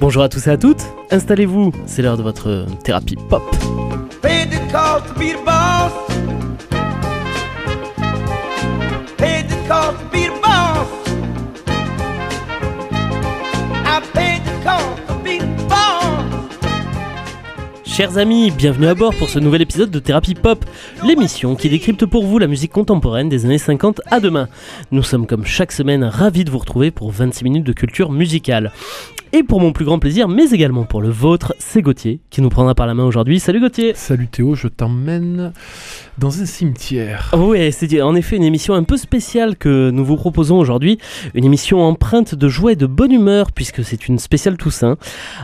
Bonjour 0.00 0.22
à 0.22 0.28
tous 0.28 0.46
et 0.46 0.50
à 0.50 0.56
toutes, 0.56 0.82
installez-vous, 1.10 1.72
c'est 1.86 2.02
l'heure 2.02 2.16
de 2.16 2.22
votre 2.22 2.66
thérapie 2.84 3.16
pop. 3.28 3.42
Chers 17.98 18.16
amis, 18.16 18.52
bienvenue 18.52 18.86
à 18.86 18.94
bord 18.94 19.12
pour 19.12 19.28
ce 19.28 19.40
nouvel 19.40 19.60
épisode 19.60 19.90
de 19.90 19.98
Thérapie 19.98 20.36
Pop, 20.36 20.64
l'émission 21.04 21.56
qui 21.56 21.68
décrypte 21.68 22.06
pour 22.06 22.24
vous 22.24 22.38
la 22.38 22.46
musique 22.46 22.70
contemporaine 22.70 23.28
des 23.28 23.44
années 23.44 23.58
50 23.58 24.02
à 24.06 24.20
demain. 24.20 24.48
Nous 24.92 25.02
sommes 25.02 25.26
comme 25.26 25.44
chaque 25.44 25.72
semaine 25.72 26.04
ravis 26.04 26.44
de 26.44 26.50
vous 26.52 26.58
retrouver 26.58 26.92
pour 26.92 27.10
26 27.10 27.42
minutes 27.42 27.66
de 27.66 27.72
culture 27.72 28.12
musicale. 28.12 28.70
Et 29.34 29.42
pour 29.42 29.60
mon 29.60 29.72
plus 29.72 29.84
grand 29.84 29.98
plaisir, 29.98 30.26
mais 30.26 30.52
également 30.52 30.84
pour 30.84 31.02
le 31.02 31.10
vôtre, 31.10 31.54
c'est 31.58 31.82
Gauthier 31.82 32.20
qui 32.30 32.40
nous 32.40 32.48
prendra 32.48 32.74
par 32.74 32.86
la 32.86 32.94
main 32.94 33.04
aujourd'hui. 33.04 33.38
Salut 33.40 33.60
Gauthier 33.60 33.92
Salut 33.94 34.26
Théo, 34.26 34.54
je 34.54 34.68
t'emmène 34.68 35.52
dans 36.16 36.40
un 36.40 36.46
cimetière. 36.46 37.30
Oui, 37.36 37.70
c'est 37.70 38.00
en 38.00 38.14
effet 38.14 38.36
une 38.36 38.42
émission 38.42 38.72
un 38.72 38.84
peu 38.84 38.96
spéciale 38.96 39.56
que 39.56 39.90
nous 39.90 40.02
vous 40.02 40.16
proposons 40.16 40.58
aujourd'hui. 40.58 40.98
Une 41.34 41.44
émission 41.44 41.82
empreinte 41.82 42.34
de 42.34 42.48
joie 42.48 42.72
et 42.72 42.76
de 42.76 42.86
bonne 42.86 43.12
humeur 43.12 43.52
puisque 43.52 43.84
c'est 43.84 44.08
une 44.08 44.18
spéciale 44.18 44.56
Toussaint. 44.56 44.96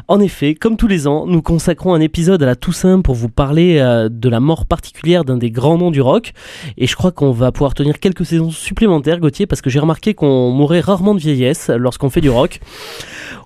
En 0.08 0.18
effet, 0.18 0.54
comme 0.54 0.78
tous 0.78 0.88
les 0.88 1.06
ans, 1.06 1.26
nous 1.26 1.42
consacrons 1.42 1.92
un 1.92 2.00
épisode 2.00 2.42
à 2.42 2.46
la 2.46 2.56
Toussaint 2.56 3.02
pour 3.02 3.14
vous 3.14 3.28
parler 3.28 3.78
euh, 3.80 4.08
de 4.08 4.28
la 4.30 4.40
mort 4.40 4.64
particulière 4.64 5.26
d'un 5.26 5.36
des 5.36 5.50
grands 5.50 5.76
noms 5.76 5.90
du 5.90 6.00
rock. 6.00 6.32
Et 6.78 6.86
je 6.86 6.96
crois 6.96 7.12
qu'on 7.12 7.32
va 7.32 7.52
pouvoir 7.52 7.74
tenir 7.74 8.00
quelques 8.00 8.24
saisons 8.24 8.50
supplémentaires, 8.50 9.20
Gauthier, 9.20 9.46
parce 9.46 9.60
que 9.60 9.68
j'ai 9.68 9.78
remarqué 9.78 10.14
qu'on 10.14 10.50
mourrait 10.52 10.80
rarement 10.80 11.14
de 11.14 11.20
vieillesse 11.20 11.68
lorsqu'on 11.68 12.08
fait 12.08 12.22
du 12.22 12.30
rock. 12.30 12.60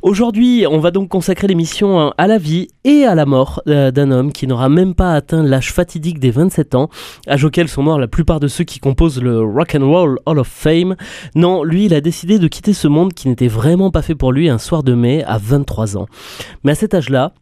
Aujourd'hui, 0.00 0.27
on 0.68 0.78
va 0.78 0.90
donc 0.90 1.08
consacrer 1.08 1.46
l'émission 1.46 2.12
à 2.16 2.26
la 2.26 2.38
vie 2.38 2.68
et 2.84 3.04
à 3.04 3.14
la 3.14 3.24
mort 3.24 3.62
euh, 3.66 3.90
d'un 3.90 4.10
homme 4.10 4.32
qui 4.32 4.46
n'aura 4.46 4.68
même 4.68 4.94
pas 4.94 5.14
atteint 5.14 5.42
l'âge 5.42 5.72
fatidique 5.72 6.18
des 6.18 6.30
27 6.30 6.74
ans, 6.74 6.90
âge 7.28 7.44
auquel 7.44 7.68
sont 7.68 7.82
morts 7.82 7.98
la 7.98 8.08
plupart 8.08 8.38
de 8.38 8.48
ceux 8.48 8.64
qui 8.64 8.78
composent 8.78 9.22
le 9.22 9.40
Rock 9.40 9.74
and 9.74 9.86
Roll 9.86 10.18
Hall 10.26 10.38
of 10.38 10.48
Fame. 10.48 10.96
Non, 11.34 11.64
lui, 11.64 11.86
il 11.86 11.94
a 11.94 12.00
décidé 12.00 12.38
de 12.38 12.46
quitter 12.46 12.74
ce 12.74 12.88
monde 12.88 13.14
qui 13.14 13.28
n'était 13.28 13.48
vraiment 13.48 13.90
pas 13.90 14.02
fait 14.02 14.14
pour 14.14 14.32
lui 14.32 14.48
un 14.50 14.58
soir 14.58 14.82
de 14.82 14.92
mai 14.92 15.24
à 15.24 15.38
23 15.38 15.96
ans. 15.96 16.06
Mais 16.62 16.72
à 16.72 16.74
cet 16.74 16.94
âge-là, 16.94 17.32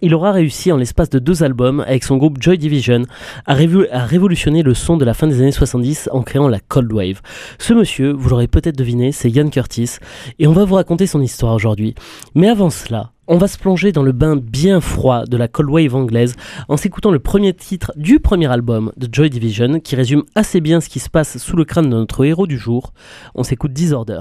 il 0.00 0.14
aura 0.14 0.32
réussi 0.32 0.72
en 0.72 0.76
l'espace 0.76 1.10
de 1.10 1.18
deux 1.18 1.42
albums 1.42 1.80
avec 1.80 2.04
son 2.04 2.16
groupe 2.16 2.40
Joy 2.40 2.58
Division 2.58 3.02
à, 3.46 3.54
révolutionner 3.54 4.62
le 4.62 4.74
son 4.74 4.96
de 4.96 5.04
la 5.04 5.14
fin 5.14 5.26
des 5.26 5.40
années 5.40 5.52
70 5.52 6.08
en 6.12 6.22
créant 6.22 6.48
la 6.48 6.60
Cold 6.60 6.92
Wave. 6.92 7.20
Ce 7.58 7.72
monsieur, 7.72 8.12
vous 8.12 8.28
l'aurez 8.28 8.48
peut-être 8.48 8.76
deviné, 8.76 9.12
c'est 9.12 9.30
Ian 9.30 9.48
Curtis 9.48 9.96
et 10.38 10.46
on 10.46 10.52
va 10.52 10.64
vous 10.64 10.76
raconter 10.76 11.06
son 11.06 11.20
histoire 11.20 11.54
aujourd'hui. 11.54 11.94
Mais 12.34 12.48
avant 12.48 12.70
cela, 12.70 13.12
on 13.26 13.36
va 13.36 13.48
se 13.48 13.58
plonger 13.58 13.92
dans 13.92 14.02
le 14.02 14.12
bain 14.12 14.36
bien 14.36 14.80
froid 14.80 15.24
de 15.24 15.36
la 15.36 15.48
Cold 15.48 15.68
Wave 15.68 15.94
anglaise 15.94 16.34
en 16.68 16.76
s'écoutant 16.76 17.10
le 17.10 17.18
premier 17.18 17.52
titre 17.52 17.92
du 17.96 18.20
premier 18.20 18.50
album 18.50 18.92
de 18.96 19.08
Joy 19.10 19.30
Division 19.30 19.80
qui 19.80 19.96
résume 19.96 20.22
assez 20.34 20.60
bien 20.60 20.80
ce 20.80 20.88
qui 20.88 20.98
se 20.98 21.10
passe 21.10 21.38
sous 21.38 21.56
le 21.56 21.64
crâne 21.64 21.90
de 21.90 21.96
notre 21.96 22.24
héros 22.24 22.46
du 22.46 22.56
jour. 22.56 22.92
On 23.34 23.42
s'écoute 23.42 23.72
Disorder. 23.72 24.20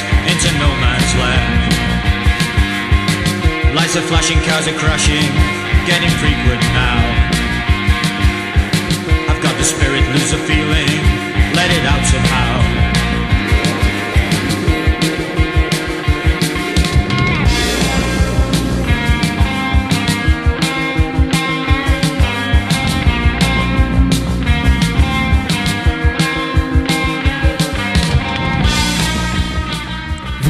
fades 0.00 0.44
into 0.44 0.58
no 0.58 0.70
man's 0.80 1.14
land. 1.16 1.74
Lights 3.74 3.96
are 3.96 4.02
flashing, 4.02 4.38
cars 4.48 4.68
are 4.68 4.78
crashing, 4.78 5.28
getting 5.86 6.10
frequent 6.20 6.62
now. 6.72 6.98
I've 9.28 9.42
got 9.42 9.56
the 9.58 9.64
spirit, 9.64 10.04
lose 10.12 10.32
a 10.32 10.38
feeling, 10.38 11.00
let 11.54 11.70
it 11.70 11.84
out 11.84 12.04
somehow. 12.06 12.91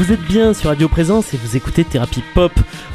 Vous 0.03 0.11
êtes 0.11 0.23
bien 0.23 0.53
sur 0.53 0.71
Radio 0.71 0.89
Présence 0.89 1.33
et 1.33 1.37
vous 1.37 1.57
écoutez 1.57 1.85
Thérapie 1.85 2.25
Pop. 2.35 2.51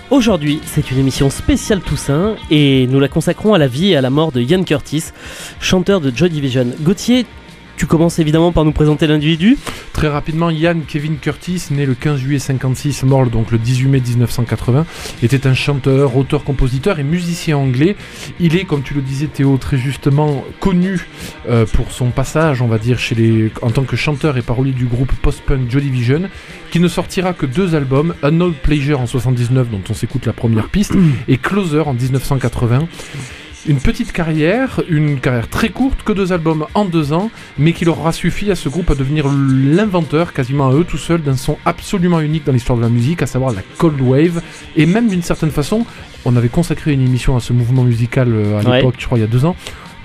Aujourd'hui, 0.10 0.60
c'est 0.66 0.92
une 0.92 0.98
émission 0.98 1.30
spéciale 1.30 1.80
Toussaint 1.80 2.36
et 2.52 2.86
nous 2.88 3.00
la 3.00 3.08
consacrons 3.08 3.54
à 3.54 3.58
la 3.58 3.70
vie 3.70 3.92
et 3.92 3.96
à 3.96 4.02
la 4.02 4.10
mort 4.10 4.34
de 4.34 4.42
Ian 4.42 4.62
Curtis, 4.64 5.06
chanteur 5.62 6.02
de 6.02 6.12
Joy 6.14 6.30
Division. 6.30 6.68
Gauthier, 6.82 7.26
tu 7.78 7.86
commences 7.86 8.20
évidemment 8.20 8.52
par 8.52 8.66
nous 8.66 8.72
présenter 8.72 9.08
l'individu. 9.08 9.58
Très 9.94 10.08
rapidement, 10.08 10.50
Ian 10.50 10.80
Kevin 10.86 11.18
Curtis, 11.18 11.68
né 11.72 11.86
le 11.86 11.94
15 11.94 12.20
juillet 12.20 12.40
56, 12.40 13.04
mort 13.04 13.28
donc 13.28 13.52
le 13.52 13.60
18 13.60 13.88
mai 13.88 14.02
1980, 14.02 14.86
était 15.24 15.48
un 15.48 15.54
chanteur, 15.54 16.18
auteur, 16.18 16.44
compositeur 16.44 17.00
et 17.00 17.04
musicien 17.04 17.58
anglais. 17.58 17.96
Il 18.40 18.56
est, 18.56 18.66
comme 18.66 18.82
tu 18.82 18.94
le 18.94 19.02
disais 19.02 19.28
Théo, 19.28 19.58
très 19.58 19.78
justement 19.78 20.44
connu 20.60 21.08
euh, 21.48 21.66
pour 21.66 21.92
son 21.92 22.10
passage, 22.10 22.62
on 22.62 22.68
va 22.68 22.80
dire, 22.80 22.98
chez 23.00 23.16
les, 23.16 23.52
en 23.62 23.70
tant 23.70 23.84
que 23.84 23.96
chanteur 23.96 24.38
et 24.38 24.42
parolier 24.42 24.74
du 24.74 24.86
groupe 24.86 25.14
post-punk 25.22 25.70
Joy 25.70 25.82
Division, 25.82 26.30
qui 26.72 26.80
ne 26.80 26.88
sortira 26.88 27.34
que 27.34 27.46
deux 27.46 27.76
albums, 27.76 28.16
Old 28.24 28.56
Pleasure 28.56 29.00
en 29.02 29.06
79, 29.08 29.70
dont 29.70 29.82
on 29.90 29.94
s'écoute 29.94 30.26
la 30.26 30.34
première 30.34 30.70
piste, 30.70 30.94
et 31.28 31.38
Closer 31.38 31.82
en 31.82 31.94
1980 31.94 32.88
une 33.68 33.80
petite 33.80 34.12
carrière, 34.12 34.82
une 34.90 35.20
carrière 35.20 35.50
très 35.50 35.70
courte, 35.70 36.04
que 36.04 36.14
deux 36.14 36.32
albums 36.32 36.66
en 36.74 36.86
deux 36.86 37.12
ans, 37.14 37.30
mais 37.58 37.74
qui 37.74 37.86
leur 37.86 38.00
aura 38.00 38.12
suffi 38.14 38.50
à 38.50 38.56
ce 38.56 38.70
groupe 38.70 38.90
à 38.90 38.96
devenir 38.96 39.28
l'inventeur, 39.28 40.34
quasiment 40.34 40.70
à 40.70 40.74
eux 40.74 40.86
tout 40.86 40.98
seuls, 40.98 41.22
d'un 41.22 41.36
son 41.36 41.58
absolument 41.66 42.20
unique 42.22 42.46
dans 42.46 42.54
l'histoire 42.54 42.78
de 42.78 42.84
la 42.84 42.90
musique, 42.90 43.22
à 43.22 43.28
savoir 43.28 43.54
la 43.54 43.62
Cold 43.78 44.00
Wave, 44.00 44.42
et 44.76 44.86
même 44.86 45.10
d'une 45.10 45.22
certaine 45.22 45.52
façon, 45.52 45.86
on 46.26 46.36
avait 46.36 46.50
consacré 46.50 46.94
une 46.94 47.02
émission 47.02 47.36
à 47.36 47.40
ce 47.40 47.54
mouvement 47.54 47.84
musical 47.84 48.30
euh, 48.32 48.60
à 48.60 48.78
l'époque, 48.78 48.96
je 48.98 49.06
crois 49.06 49.18
il 49.18 49.22
y 49.22 49.26
a 49.26 49.28
deux 49.28 49.46
ans, 49.46 49.56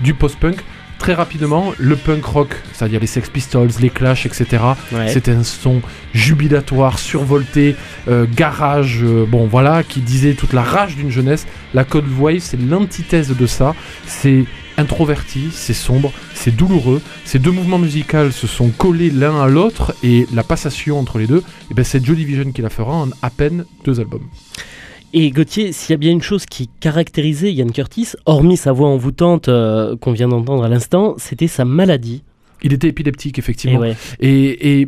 du 0.01 0.13
post-punk 0.13 0.57
très 1.03 1.15
rapidement, 1.15 1.73
le 1.79 1.97
punk 1.97 2.23
rock, 2.23 2.55
c'est-à-dire 2.71 3.01
les 3.01 3.07
Sex 3.07 3.29
Pistols, 3.29 3.71
les 3.81 3.89
Clash, 3.89 4.25
etc. 4.25 4.63
C'était 5.07 5.33
un 5.33 5.43
son 5.43 5.81
jubilatoire, 6.13 6.97
survolté, 6.97 7.75
euh, 8.07 8.25
garage, 8.33 8.99
euh, 9.03 9.25
bon 9.27 9.45
voilà, 9.45 9.83
qui 9.83 9.99
disait 9.99 10.33
toute 10.33 10.53
la 10.53 10.63
rage 10.63 10.95
d'une 10.95 11.11
jeunesse. 11.11 11.45
La 11.73 11.83
Cold 11.83 12.07
Wave, 12.17 12.39
c'est 12.39 12.55
l'antithèse 12.57 13.35
de 13.35 13.45
ça. 13.45 13.75
C'est 14.07 14.45
introverti, 14.77 15.49
c'est 15.51 15.73
sombre, 15.73 16.13
c'est 16.35 16.55
douloureux. 16.55 17.01
Ces 17.25 17.37
deux 17.37 17.51
mouvements 17.51 17.79
musicaux 17.79 18.31
se 18.31 18.47
sont 18.47 18.69
collés 18.69 19.09
l'un 19.09 19.41
à 19.41 19.49
l'autre 19.49 19.93
et 20.03 20.25
la 20.33 20.43
passation 20.43 20.97
entre 20.97 21.19
les 21.19 21.27
deux, 21.27 21.43
eh 21.69 21.73
ben, 21.73 21.83
c'est 21.83 22.03
Joy 22.03 22.15
Division 22.15 22.49
qui 22.53 22.61
la 22.61 22.69
fera 22.69 22.93
en 22.93 23.09
à 23.21 23.29
peine 23.29 23.65
deux 23.83 23.99
albums. 23.99 24.29
Et 25.15 25.29
Gauthier, 25.29 25.71
s'il 25.71 25.91
y 25.91 25.93
a 25.93 25.97
bien 25.97 26.11
une 26.11 26.23
chose 26.23 26.47
qui 26.47 26.69
caractérisait 26.79 27.53
Ian 27.53 27.67
Curtis, 27.67 28.13
hormis 28.25 28.57
sa 28.57 28.71
voix 28.71 28.87
envoûtante 28.87 29.47
euh, 29.47 29.95
qu'on 29.95 30.11
vient 30.11 30.27
d'entendre 30.27 30.63
à 30.63 30.69
l'instant, 30.69 31.13
c'était 31.17 31.47
sa 31.47 31.65
maladie. 31.65 32.23
Il 32.63 32.73
était 32.73 32.87
épileptique, 32.87 33.37
effectivement. 33.37 33.83
Et 33.83 33.89
ouais. 33.89 33.95
Et, 34.19 34.81
et, 34.81 34.87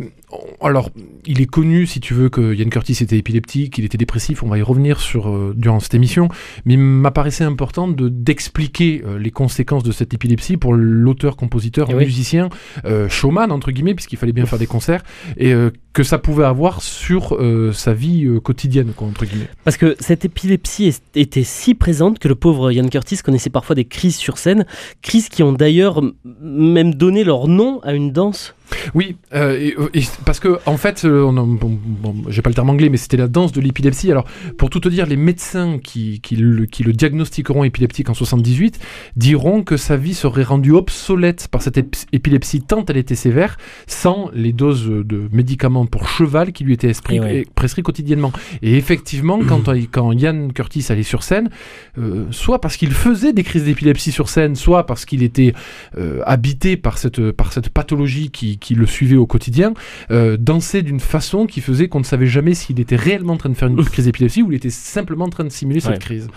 alors, 0.61 0.89
il 1.25 1.41
est 1.41 1.45
connu, 1.45 1.85
si 1.85 1.99
tu 1.99 2.13
veux, 2.13 2.29
que 2.29 2.53
Ian 2.53 2.69
Curtis 2.69 2.97
était 3.01 3.17
épileptique, 3.17 3.73
qu'il 3.73 3.85
était 3.85 3.97
dépressif. 3.97 4.43
On 4.43 4.47
va 4.47 4.57
y 4.57 4.61
revenir 4.61 4.99
sur 4.99 5.29
euh, 5.29 5.53
durant 5.55 5.79
cette 5.79 5.93
émission. 5.93 6.29
Mais 6.65 6.73
il 6.73 6.79
m'apparaissait 6.79 7.43
important 7.43 7.87
de 7.87 8.09
d'expliquer 8.09 9.03
euh, 9.05 9.17
les 9.19 9.31
conséquences 9.31 9.83
de 9.83 9.91
cette 9.91 10.13
épilepsie 10.13 10.57
pour 10.57 10.73
l'auteur, 10.73 11.35
compositeur, 11.35 11.89
Et 11.91 11.95
oui. 11.95 12.05
musicien, 12.05 12.49
euh, 12.85 13.09
showman 13.09 13.51
entre 13.51 13.71
guillemets, 13.71 13.95
puisqu'il 13.95 14.17
fallait 14.17 14.33
bien 14.33 14.45
faire 14.45 14.59
des 14.59 14.67
concerts, 14.67 15.03
et 15.37 15.53
euh, 15.53 15.69
que 15.93 16.03
ça 16.03 16.17
pouvait 16.17 16.43
avoir 16.43 16.81
sur 16.81 17.37
sa 17.73 17.93
vie 17.93 18.27
quotidienne, 18.43 18.91
quoi, 18.93 19.07
entre 19.07 19.23
guillemets. 19.25 19.47
Parce 19.63 19.77
que 19.77 19.95
cette 20.01 20.25
épilepsie 20.25 20.87
est- 20.87 21.15
était 21.15 21.45
si 21.45 21.73
présente 21.73 22.19
que 22.19 22.27
le 22.27 22.35
pauvre 22.35 22.69
Ian 22.71 22.87
Curtis 22.89 23.19
connaissait 23.23 23.49
parfois 23.49 23.75
des 23.75 23.85
crises 23.85 24.17
sur 24.17 24.37
scène, 24.37 24.65
crises 25.01 25.29
qui 25.29 25.41
ont 25.41 25.53
d'ailleurs 25.53 26.01
même 26.41 26.93
donné 26.95 27.23
leur 27.23 27.47
nom 27.47 27.79
à 27.81 27.93
une 27.93 28.11
danse. 28.11 28.55
Oui, 28.93 29.15
euh, 29.33 29.57
et- 29.59 29.75
et 29.99 30.03
parce 30.25 30.39
que 30.39 30.59
en 30.65 30.77
fait, 30.77 31.05
euh, 31.05 31.23
bon, 31.31 31.77
bon, 31.83 32.15
j'ai 32.29 32.41
pas 32.41 32.49
le 32.49 32.55
terme 32.55 32.69
anglais, 32.69 32.89
mais 32.89 32.97
c'était 32.97 33.17
la 33.17 33.27
danse 33.27 33.51
de 33.51 33.61
l'épilepsie. 33.61 34.11
Alors, 34.11 34.25
pour 34.57 34.69
tout 34.69 34.79
te 34.79 34.89
dire, 34.89 35.05
les 35.05 35.15
médecins 35.17 35.79
qui, 35.83 36.19
qui, 36.21 36.35
le, 36.35 36.65
qui 36.65 36.83
le 36.83 36.93
diagnostiqueront 36.93 37.63
épileptique 37.63 38.09
en 38.09 38.13
78 38.13 38.79
diront 39.15 39.63
que 39.63 39.77
sa 39.77 39.97
vie 39.97 40.13
serait 40.13 40.43
rendue 40.43 40.71
obsolète 40.71 41.47
par 41.49 41.61
cette 41.61 41.77
ép- 41.77 42.05
épilepsie 42.11 42.61
tant 42.61 42.83
elle 42.87 42.97
était 42.97 43.15
sévère, 43.15 43.57
sans 43.87 44.29
les 44.33 44.53
doses 44.53 44.87
de 44.87 45.27
médicaments 45.31 45.85
pour 45.85 46.07
cheval 46.09 46.51
qui 46.51 46.63
lui 46.63 46.73
étaient 46.73 46.89
esprit- 46.89 47.19
ouais. 47.19 47.45
prescrits 47.55 47.83
quotidiennement. 47.83 48.31
Et 48.61 48.77
effectivement, 48.77 49.39
quand, 49.47 49.69
quand 49.91 50.11
Ian 50.11 50.49
Curtis 50.53 50.85
allait 50.89 51.03
sur 51.03 51.23
scène, 51.23 51.49
euh, 51.97 52.25
soit 52.31 52.59
parce 52.61 52.77
qu'il 52.77 52.91
faisait 52.91 53.33
des 53.33 53.43
crises 53.43 53.65
d'épilepsie 53.65 54.11
sur 54.11 54.29
scène, 54.29 54.55
soit 54.55 54.85
parce 54.85 55.05
qu'il 55.05 55.23
était 55.23 55.53
euh, 55.97 56.21
habité 56.25 56.77
par 56.77 56.97
cette, 56.97 57.31
par 57.31 57.53
cette 57.53 57.69
pathologie 57.69 58.29
qui, 58.31 58.54
qui 58.57 58.75
le 58.75 58.85
suivait 58.85 59.15
au 59.15 59.25
quotidien, 59.25 59.73
euh, 60.11 60.37
dansait 60.37 60.81
d'une 60.81 60.99
façon 60.99 61.45
qui 61.45 61.61
faisait 61.61 61.87
qu'on 61.87 61.99
ne 61.99 62.03
savait 62.05 62.27
jamais 62.27 62.53
s'il 62.53 62.79
était 62.79 62.95
réellement 62.95 63.33
en 63.33 63.37
train 63.37 63.49
de 63.49 63.55
faire 63.55 63.67
une 63.67 63.83
crise 63.83 64.05
d'épilepsie 64.05 64.41
ou 64.41 64.51
il 64.51 64.55
était 64.55 64.69
simplement 64.69 65.25
en 65.25 65.29
train 65.29 65.43
de 65.43 65.49
simuler 65.49 65.75
Ouais. 65.85 65.93
cette 65.93 66.01
crise. 66.01 66.27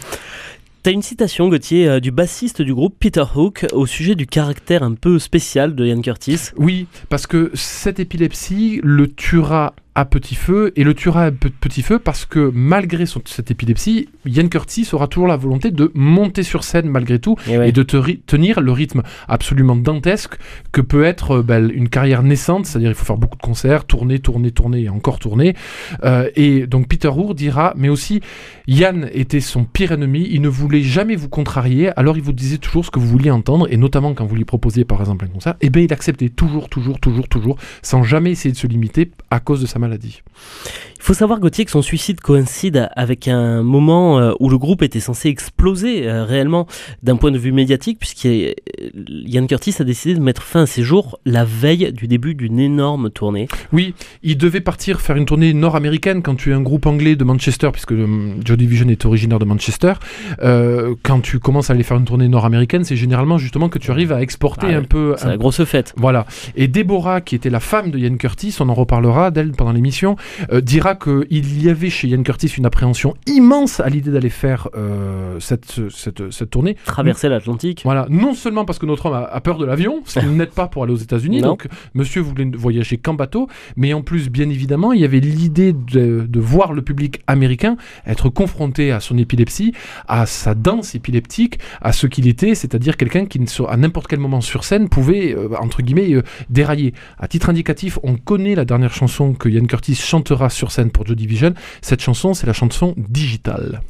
T'as 0.84 0.92
une 0.92 1.02
citation, 1.02 1.48
Gauthier, 1.48 1.88
euh, 1.88 2.00
du 2.00 2.10
bassiste 2.12 2.62
du 2.62 2.72
groupe 2.72 2.94
Peter 2.98 3.24
Hook 3.34 3.66
au 3.72 3.84
sujet 3.84 4.14
du 4.14 4.26
caractère 4.26 4.82
un 4.84 4.94
peu 4.94 5.18
spécial 5.18 5.74
de 5.74 5.84
Ian 5.84 6.00
Curtis. 6.00 6.50
Oui, 6.56 6.86
parce 7.08 7.26
que 7.26 7.50
cette 7.54 7.98
épilepsie 8.00 8.80
le 8.84 9.08
tuera 9.08 9.74
à 9.98 10.04
petit 10.04 10.36
feu 10.36 10.72
et 10.76 10.84
le 10.84 10.94
tuera 10.94 11.24
à 11.24 11.30
pe- 11.32 11.48
petit 11.48 11.82
feu 11.82 11.98
parce 11.98 12.24
que 12.24 12.52
malgré 12.54 13.04
son- 13.04 13.20
cette 13.24 13.50
épilepsie, 13.50 14.08
Ian 14.26 14.46
Curtis 14.46 14.88
aura 14.92 15.08
toujours 15.08 15.26
la 15.26 15.36
volonté 15.36 15.72
de 15.72 15.90
monter 15.96 16.44
sur 16.44 16.62
scène 16.62 16.88
malgré 16.88 17.18
tout 17.18 17.34
Et 17.48 17.58
ouais. 17.58 17.68
et 17.70 17.72
de 17.72 17.82
te 17.82 17.96
tenir 18.26 18.60
le 18.60 18.70
rythme 18.70 19.02
absolument 19.26 19.74
dantesque 19.74 20.36
que 20.70 20.80
peut 20.80 21.02
être 21.02 21.38
euh, 21.38 21.42
ben, 21.42 21.68
une 21.74 21.88
carrière 21.88 22.22
naissante, 22.22 22.66
c'est-à-dire 22.66 22.90
il 22.90 22.94
faut 22.94 23.04
faire 23.04 23.16
beaucoup 23.16 23.36
de 23.36 23.42
concerts, 23.42 23.86
tourner, 23.86 24.20
tourner, 24.20 24.52
tourner 24.52 24.82
et 24.82 24.88
encore 24.88 25.18
tourner. 25.18 25.56
Euh, 26.04 26.30
et 26.36 26.68
donc 26.68 26.86
Peter 26.86 27.08
Hour 27.08 27.34
dira, 27.34 27.72
mais 27.76 27.88
aussi 27.88 28.20
Yann 28.68 29.10
était 29.12 29.40
son 29.40 29.64
pire 29.64 29.90
ennemi, 29.90 30.28
il 30.30 30.42
ne 30.42 30.48
voulait 30.48 30.82
jamais 30.82 31.16
vous 31.16 31.28
contrarier, 31.28 31.90
alors 31.98 32.16
il 32.16 32.22
vous 32.22 32.32
disait 32.32 32.58
toujours 32.58 32.84
ce 32.84 32.92
que 32.92 33.00
vous 33.00 33.08
vouliez 33.08 33.32
entendre, 33.32 33.66
et 33.68 33.76
notamment 33.76 34.14
quand 34.14 34.26
vous 34.26 34.36
lui 34.36 34.44
proposiez 34.44 34.84
par 34.84 35.00
exemple 35.00 35.24
un 35.24 35.28
concert, 35.28 35.54
et 35.60 35.70
bien 35.70 35.82
il 35.82 35.92
acceptait 35.92 36.28
toujours, 36.28 36.68
toujours, 36.68 37.00
toujours, 37.00 37.26
toujours, 37.28 37.56
sans 37.82 38.04
jamais 38.04 38.30
essayer 38.30 38.52
de 38.52 38.56
se 38.58 38.68
limiter 38.68 39.10
à 39.32 39.40
cause 39.40 39.60
de 39.60 39.66
sa 39.66 39.78
maladie 39.80 39.87
maladie. 39.88 40.22
Il 40.98 41.04
faut 41.04 41.14
savoir, 41.14 41.38
Gauthier, 41.40 41.64
que 41.64 41.70
son 41.70 41.80
suicide 41.82 42.20
coïncide 42.20 42.88
avec 42.96 43.28
un 43.28 43.62
moment 43.62 44.18
euh, 44.18 44.32
où 44.40 44.48
le 44.50 44.58
groupe 44.58 44.82
était 44.82 45.00
censé 45.00 45.28
exploser 45.28 46.06
euh, 46.08 46.24
réellement 46.24 46.66
d'un 47.02 47.16
point 47.16 47.30
de 47.30 47.38
vue 47.38 47.52
médiatique, 47.52 47.98
puisqu'Ian 47.98 49.46
Curtis 49.46 49.76
a 49.80 49.84
décidé 49.84 50.14
de 50.14 50.20
mettre 50.20 50.42
fin 50.42 50.62
à 50.62 50.66
ses 50.66 50.82
jours 50.82 51.18
la 51.24 51.44
veille 51.44 51.92
du 51.92 52.08
début 52.08 52.34
d'une 52.34 52.58
énorme 52.58 53.10
tournée. 53.10 53.48
Oui, 53.72 53.94
il 54.22 54.36
devait 54.36 54.60
partir 54.60 55.00
faire 55.00 55.16
une 55.16 55.24
tournée 55.24 55.54
nord-américaine 55.54 56.22
quand 56.22 56.34
tu 56.34 56.50
es 56.50 56.54
un 56.54 56.60
groupe 56.60 56.86
anglais 56.86 57.16
de 57.16 57.24
Manchester, 57.24 57.70
puisque 57.72 57.92
euh, 57.92 58.34
Joy 58.44 58.56
Division 58.56 58.88
est 58.88 59.04
originaire 59.06 59.38
de 59.38 59.44
Manchester. 59.44 59.94
Euh, 60.42 60.94
quand 61.02 61.20
tu 61.20 61.38
commences 61.38 61.70
à 61.70 61.74
aller 61.74 61.84
faire 61.84 61.96
une 61.96 62.04
tournée 62.04 62.28
nord-américaine, 62.28 62.84
c'est 62.84 62.96
généralement 62.96 63.38
justement 63.38 63.68
que 63.68 63.78
tu 63.78 63.90
arrives 63.90 64.12
à 64.12 64.20
exporter 64.20 64.66
Ah, 64.70 64.78
un 64.78 64.82
peu. 64.82 65.14
C'est 65.16 65.26
un- 65.26 65.30
la 65.30 65.36
grosse 65.36 65.62
fête. 65.64 65.94
Voilà. 65.96 66.26
Et 66.56 66.68
Déborah, 66.68 67.20
qui 67.20 67.34
était 67.34 67.50
la 67.50 67.60
femme 67.60 67.90
de 67.90 67.98
Ian 67.98 68.16
Curtis, 68.16 68.56
on 68.60 68.68
en 68.68 68.74
reparlera 68.74 69.30
d'elle 69.30 69.52
pendant 69.52 69.72
l'émission, 69.72 70.16
euh, 70.52 70.60
dira 70.60 70.87
qu'il 70.94 71.62
y 71.62 71.68
avait 71.68 71.90
chez 71.90 72.08
Ian 72.08 72.22
Curtis 72.22 72.52
une 72.56 72.66
appréhension 72.66 73.14
immense 73.26 73.80
à 73.80 73.88
l'idée 73.88 74.10
d'aller 74.10 74.30
faire 74.30 74.68
euh, 74.76 75.38
cette, 75.40 75.88
cette, 75.90 76.30
cette 76.30 76.50
tournée. 76.50 76.76
Traverser 76.84 77.28
l'Atlantique. 77.28 77.82
Voilà, 77.84 78.06
non 78.10 78.34
seulement 78.34 78.64
parce 78.64 78.78
que 78.78 78.86
notre 78.86 79.06
homme 79.06 79.14
a, 79.14 79.24
a 79.24 79.40
peur 79.40 79.58
de 79.58 79.64
l'avion, 79.64 80.02
ce 80.04 80.20
qui 80.20 80.26
n'aide 80.38 80.50
pas 80.50 80.68
pour 80.68 80.84
aller 80.84 80.92
aux 80.92 80.96
États-Unis, 80.96 81.40
donc 81.40 81.66
monsieur 81.94 82.20
voulait 82.20 82.50
voyager 82.54 82.96
qu'en 82.96 83.14
bateau, 83.14 83.48
mais 83.76 83.92
en 83.92 84.02
plus, 84.02 84.30
bien 84.30 84.48
évidemment, 84.48 84.92
il 84.92 85.00
y 85.00 85.04
avait 85.04 85.20
l'idée 85.20 85.72
de, 85.72 86.26
de 86.28 86.40
voir 86.40 86.72
le 86.72 86.82
public 86.82 87.20
américain 87.26 87.76
être 88.06 88.28
confronté 88.28 88.92
à 88.92 89.00
son 89.00 89.18
épilepsie, 89.18 89.72
à 90.06 90.26
sa 90.26 90.54
danse 90.54 90.94
épileptique, 90.94 91.58
à 91.80 91.92
ce 91.92 92.06
qu'il 92.06 92.28
était, 92.28 92.54
c'est-à-dire 92.54 92.96
quelqu'un 92.96 93.26
qui, 93.26 93.40
à 93.68 93.76
n'importe 93.76 94.06
quel 94.06 94.20
moment 94.20 94.40
sur 94.40 94.64
scène, 94.64 94.88
pouvait, 94.88 95.34
euh, 95.34 95.48
entre 95.60 95.82
guillemets, 95.82 96.12
euh, 96.12 96.22
dérailler. 96.50 96.94
À 97.18 97.28
titre 97.28 97.50
indicatif, 97.50 97.98
on 98.02 98.16
connaît 98.16 98.54
la 98.54 98.64
dernière 98.64 98.92
chanson 98.92 99.34
que 99.34 99.48
Ian 99.48 99.64
Curtis 99.66 99.94
chantera 99.94 100.50
sur 100.50 100.70
scène 100.70 100.77
pour 100.86 101.06
Joe 101.06 101.16
Division. 101.16 101.54
Cette 101.82 102.00
chanson, 102.00 102.34
c'est 102.34 102.46
la 102.46 102.52
chanson 102.52 102.94
Digital. 102.96 103.80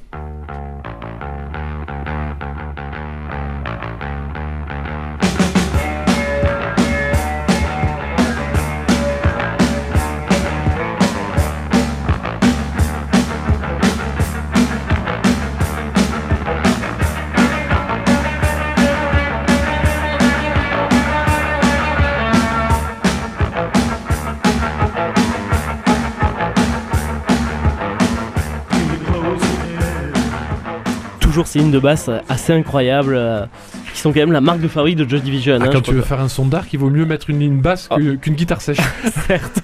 Toujours 31.38 31.46
ces 31.46 31.60
lignes 31.60 31.70
de 31.70 31.78
basse 31.78 32.10
assez 32.28 32.52
incroyables, 32.52 33.14
euh, 33.16 33.46
qui 33.94 34.00
sont 34.00 34.12
quand 34.12 34.18
même 34.18 34.32
la 34.32 34.40
marque 34.40 34.60
de 34.60 34.66
fabrique 34.66 34.96
de 34.96 35.08
Joy 35.08 35.20
Division. 35.20 35.56
Ah, 35.60 35.66
hein, 35.66 35.68
quand 35.72 35.82
tu 35.82 35.92
veux 35.94 36.02
faire 36.02 36.18
un 36.20 36.26
son 36.26 36.44
d'arc, 36.46 36.72
il 36.72 36.80
vaut 36.80 36.90
mieux 36.90 37.04
mettre 37.04 37.30
une 37.30 37.38
ligne 37.38 37.60
basse 37.60 37.86
que- 37.86 38.16
qu'une 38.16 38.34
guitare 38.34 38.60
sèche. 38.60 38.78
certes. 39.28 39.60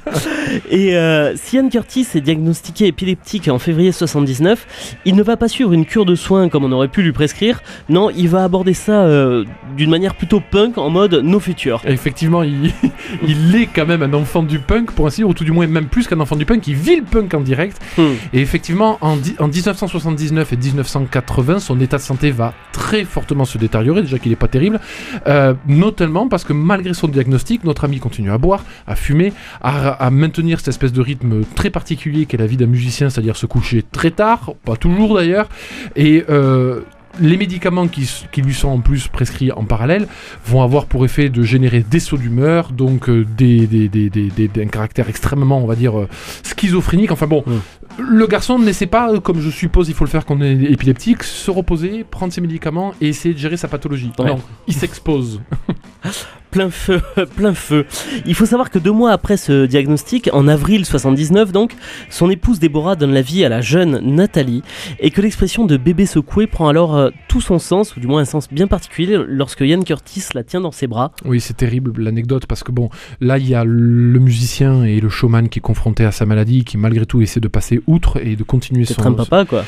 Et 0.70 0.96
euh, 0.96 1.34
si 1.36 1.56
Ian 1.56 1.68
Curtis 1.68 2.06
est 2.14 2.20
diagnostiqué 2.20 2.86
épileptique 2.86 3.48
en 3.48 3.58
février 3.58 3.92
79, 3.92 4.96
il 5.04 5.14
ne 5.16 5.22
va 5.22 5.36
pas 5.36 5.48
suivre 5.48 5.72
une 5.72 5.84
cure 5.86 6.04
de 6.04 6.14
soins 6.14 6.48
comme 6.48 6.64
on 6.64 6.72
aurait 6.72 6.88
pu 6.88 7.02
lui 7.02 7.12
prescrire. 7.12 7.62
Non, 7.88 8.10
il 8.10 8.28
va 8.28 8.44
aborder 8.44 8.74
ça 8.74 9.02
euh, 9.04 9.44
d'une 9.76 9.90
manière 9.90 10.14
plutôt 10.14 10.40
punk 10.40 10.78
en 10.78 10.90
mode 10.90 11.14
no 11.14 11.40
future. 11.40 11.80
Et 11.86 11.92
Effectivement, 11.92 12.42
il, 12.42 12.72
il 13.26 13.54
est 13.56 13.66
quand 13.66 13.86
même 13.86 14.02
un 14.02 14.12
enfant 14.14 14.42
du 14.42 14.58
punk, 14.58 14.90
pour 14.92 15.06
ainsi 15.06 15.16
dire, 15.16 15.28
ou 15.28 15.34
tout 15.34 15.44
du 15.44 15.52
moins 15.52 15.66
même 15.66 15.86
plus 15.86 16.06
qu'un 16.06 16.20
enfant 16.20 16.36
du 16.36 16.44
punk, 16.44 16.66
il 16.66 16.74
vit 16.74 16.96
le 16.96 17.02
punk 17.04 17.32
en 17.34 17.40
direct. 17.40 17.80
Hmm. 17.98 18.12
Et 18.32 18.40
effectivement, 18.40 18.98
en, 19.00 19.16
di- 19.16 19.34
en 19.38 19.48
1979 19.48 20.52
et 20.52 20.56
1980, 20.56 21.58
son 21.60 21.80
état 21.80 21.96
de 21.96 22.02
santé 22.02 22.30
va 22.30 22.52
très 22.72 23.04
fortement 23.04 23.44
se 23.44 23.58
détériorer, 23.58 24.02
déjà 24.02 24.18
qu'il 24.18 24.30
n'est 24.30 24.36
pas 24.36 24.48
terrible, 24.48 24.80
euh, 25.26 25.54
notamment 25.66 26.28
parce 26.28 26.44
que 26.44 26.52
malgré 26.52 26.94
son 26.94 27.08
diagnostic, 27.08 27.64
notre 27.64 27.84
ami 27.84 27.98
continue 27.98 28.30
à 28.30 28.38
boire, 28.38 28.64
à 28.86 28.96
fumer, 28.96 29.32
à, 29.62 29.90
à 29.92 30.10
maintenir 30.10 30.43
cette 30.58 30.68
espèce 30.68 30.92
de 30.92 31.00
rythme 31.00 31.42
très 31.54 31.70
particulier 31.70 32.26
qu'est 32.26 32.36
la 32.36 32.46
vie 32.46 32.56
d'un 32.56 32.66
musicien, 32.66 33.10
c'est-à-dire 33.10 33.36
se 33.36 33.46
coucher 33.46 33.82
très 33.92 34.10
tard, 34.10 34.52
pas 34.64 34.76
toujours 34.76 35.14
d'ailleurs, 35.16 35.48
et... 35.96 36.24
euh, 36.28 36.80
les 37.20 37.36
médicaments 37.36 37.86
qui, 37.86 38.10
lui 38.38 38.52
sont 38.54 38.66
en 38.70 38.80
plus 38.80 39.06
prescrits 39.06 39.52
en 39.52 39.62
parallèle 39.62 40.08
vont 40.46 40.62
avoir 40.62 40.86
pour 40.86 41.04
effet 41.04 41.28
de 41.28 41.44
générer 41.44 41.84
des 41.88 42.00
sauts 42.00 42.16
d'humeur, 42.16 42.72
donc 42.72 43.08
euh, 43.08 43.24
des, 43.36 43.68
des, 43.68 43.88
des, 43.88 44.10
des, 44.10 44.30
des- 44.30 44.48
d'un 44.48 44.66
caractère 44.66 45.08
extrêmement, 45.08 45.62
on 45.62 45.66
va 45.68 45.76
dire, 45.76 45.96
euh, 45.96 46.08
schizophrénique. 46.42 47.12
Enfin 47.12 47.28
bon, 47.28 47.44
le 48.00 48.26
garçon 48.26 48.58
ne 48.58 48.66
laissait 48.66 48.88
pas, 48.88 49.20
comme 49.20 49.40
je 49.40 49.50
suppose 49.50 49.88
il 49.88 49.94
faut 49.94 50.02
le 50.04 50.10
faire 50.10 50.26
quand 50.26 50.38
on 50.38 50.42
est 50.42 50.60
épileptique, 50.64 51.22
se 51.22 51.52
reposer, 51.52 52.02
prendre 52.02 52.32
ses 52.32 52.40
médicaments 52.40 52.94
et 53.00 53.10
essayer 53.10 53.32
de 53.32 53.38
gérer 53.38 53.56
sa 53.58 53.68
pathologie. 53.68 54.10
Ouais. 54.18 54.26
Non, 54.26 54.40
il 54.66 54.74
s'expose. 54.74 55.40
plein 56.54 56.70
feu, 56.70 57.00
plein 57.36 57.52
feu. 57.52 57.84
Il 58.26 58.36
faut 58.36 58.46
savoir 58.46 58.70
que 58.70 58.78
deux 58.78 58.92
mois 58.92 59.10
après 59.10 59.36
ce 59.36 59.66
diagnostic, 59.66 60.30
en 60.32 60.46
avril 60.46 60.86
79 60.86 61.50
donc, 61.50 61.72
son 62.10 62.30
épouse 62.30 62.60
Déborah 62.60 62.94
donne 62.94 63.12
la 63.12 63.22
vie 63.22 63.44
à 63.44 63.48
la 63.48 63.60
jeune 63.60 63.98
Nathalie 64.14 64.62
et 65.00 65.10
que 65.10 65.20
l'expression 65.20 65.64
de 65.64 65.76
bébé 65.76 66.06
secoué 66.06 66.46
prend 66.46 66.68
alors 66.68 66.94
euh, 66.94 67.10
tout 67.26 67.40
son 67.40 67.58
sens, 67.58 67.96
ou 67.96 68.00
du 68.00 68.06
moins 68.06 68.20
un 68.20 68.24
sens 68.24 68.48
bien 68.48 68.68
particulier, 68.68 69.18
lorsque 69.26 69.62
Ian 69.62 69.82
Curtis 69.82 70.26
la 70.32 70.44
tient 70.44 70.60
dans 70.60 70.70
ses 70.70 70.86
bras. 70.86 71.10
Oui, 71.24 71.40
c'est 71.40 71.56
terrible 71.56 71.92
l'anecdote 72.00 72.46
parce 72.46 72.62
que 72.62 72.70
bon, 72.70 72.88
là 73.20 73.38
il 73.38 73.48
y 73.48 73.56
a 73.56 73.64
le 73.64 74.20
musicien 74.20 74.84
et 74.84 75.00
le 75.00 75.08
showman 75.08 75.48
qui 75.48 75.58
est 75.58 75.62
confronté 75.62 76.04
à 76.04 76.12
sa 76.12 76.24
maladie, 76.24 76.62
qui 76.62 76.78
malgré 76.78 77.04
tout 77.04 77.20
essaie 77.20 77.40
de 77.40 77.48
passer 77.48 77.80
outre 77.88 78.24
et 78.24 78.36
de 78.36 78.44
continuer 78.44 78.84
son. 78.84 79.04
un 79.04 79.12
papa 79.12 79.44
quoi. 79.44 79.64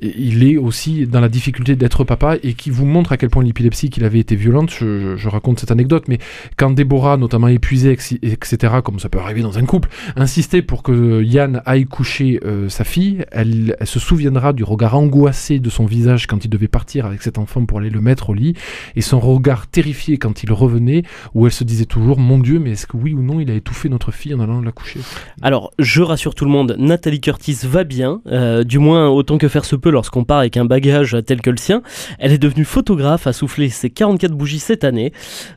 Il 0.00 0.42
est 0.42 0.56
aussi 0.56 1.06
dans 1.06 1.20
la 1.20 1.28
difficulté 1.28 1.76
d'être 1.76 2.04
papa 2.04 2.36
et 2.42 2.54
qui 2.54 2.70
vous 2.70 2.86
montre 2.86 3.12
à 3.12 3.18
quel 3.18 3.28
point 3.28 3.44
l'épilepsie 3.44 3.90
qu'il 3.90 4.04
avait 4.04 4.20
été 4.20 4.36
violente. 4.36 4.70
Je, 4.70 5.28
raconte 5.28 5.60
cette 5.60 5.70
anecdote, 5.70 6.04
mais 6.08 6.18
quand 6.56 6.70
Déborah, 6.70 7.16
notamment 7.16 7.48
épuisée, 7.48 7.92
etc., 7.92 8.74
comme 8.84 8.98
ça 8.98 9.08
peut 9.08 9.18
arriver 9.18 9.42
dans 9.42 9.58
un 9.58 9.64
couple, 9.64 9.88
insistait 10.16 10.62
pour 10.62 10.82
que 10.82 11.22
Yann 11.22 11.62
aille 11.66 11.86
coucher 11.86 12.40
euh, 12.44 12.68
sa 12.68 12.84
fille, 12.84 13.24
elle, 13.30 13.76
se 13.84 13.98
souviendra 13.98 14.52
du 14.52 14.64
regard 14.64 14.96
angoissé 14.96 15.58
de 15.58 15.70
son 15.70 15.86
visage 15.86 16.26
quand 16.26 16.44
il 16.44 16.48
devait 16.48 16.68
partir 16.68 17.06
avec 17.06 17.22
cet 17.22 17.38
enfant 17.38 17.64
pour 17.64 17.78
aller 17.78 17.90
le 17.90 18.00
mettre 18.00 18.30
au 18.30 18.34
lit, 18.34 18.54
et 18.96 19.00
son 19.00 19.20
regard 19.20 19.66
terrifié 19.66 20.18
quand 20.18 20.42
il 20.42 20.52
revenait, 20.52 21.02
où 21.34 21.46
elle 21.46 21.52
se 21.52 21.64
disait 21.64 21.84
toujours 21.84 22.18
Mon 22.18 22.38
Dieu, 22.38 22.58
mais 22.58 22.72
est-ce 22.72 22.86
que 22.86 22.96
oui 22.96 23.14
ou 23.14 23.22
non 23.22 23.40
il 23.40 23.50
a 23.50 23.54
étouffé 23.54 23.88
notre 23.88 24.12
fille 24.12 24.34
en 24.34 24.40
allant 24.40 24.60
la 24.60 24.72
coucher? 24.72 25.00
Alors, 25.42 25.70
je 25.78 26.02
rassure 26.02 26.34
tout 26.34 26.44
le 26.44 26.50
monde, 26.50 26.76
Nathalie 26.78 27.20
Curtis 27.20 27.58
va 27.64 27.84
bien, 27.84 28.20
euh, 28.26 28.64
du 28.64 28.78
moins 28.78 29.08
autant 29.08 29.38
que 29.38 29.48
faire 29.48 29.64
se 29.64 29.76
peut 29.76 29.90
lorsqu'on 29.90 30.24
part 30.24 30.38
avec 30.38 30.56
un 30.56 30.64
bagage 30.64 31.16
tel 31.26 31.40
que 31.40 31.50
le 31.50 31.56
sien. 31.56 31.82
Elle 32.18 32.32
est 32.32 32.38
devenue 32.38 32.64
photographe, 32.64 33.26
a 33.26 33.32
soufflé 33.32 33.68
ses 33.68 33.90
44 33.90 34.32
bougies 34.32 34.58
cette 34.58 34.84
année, 34.84 35.12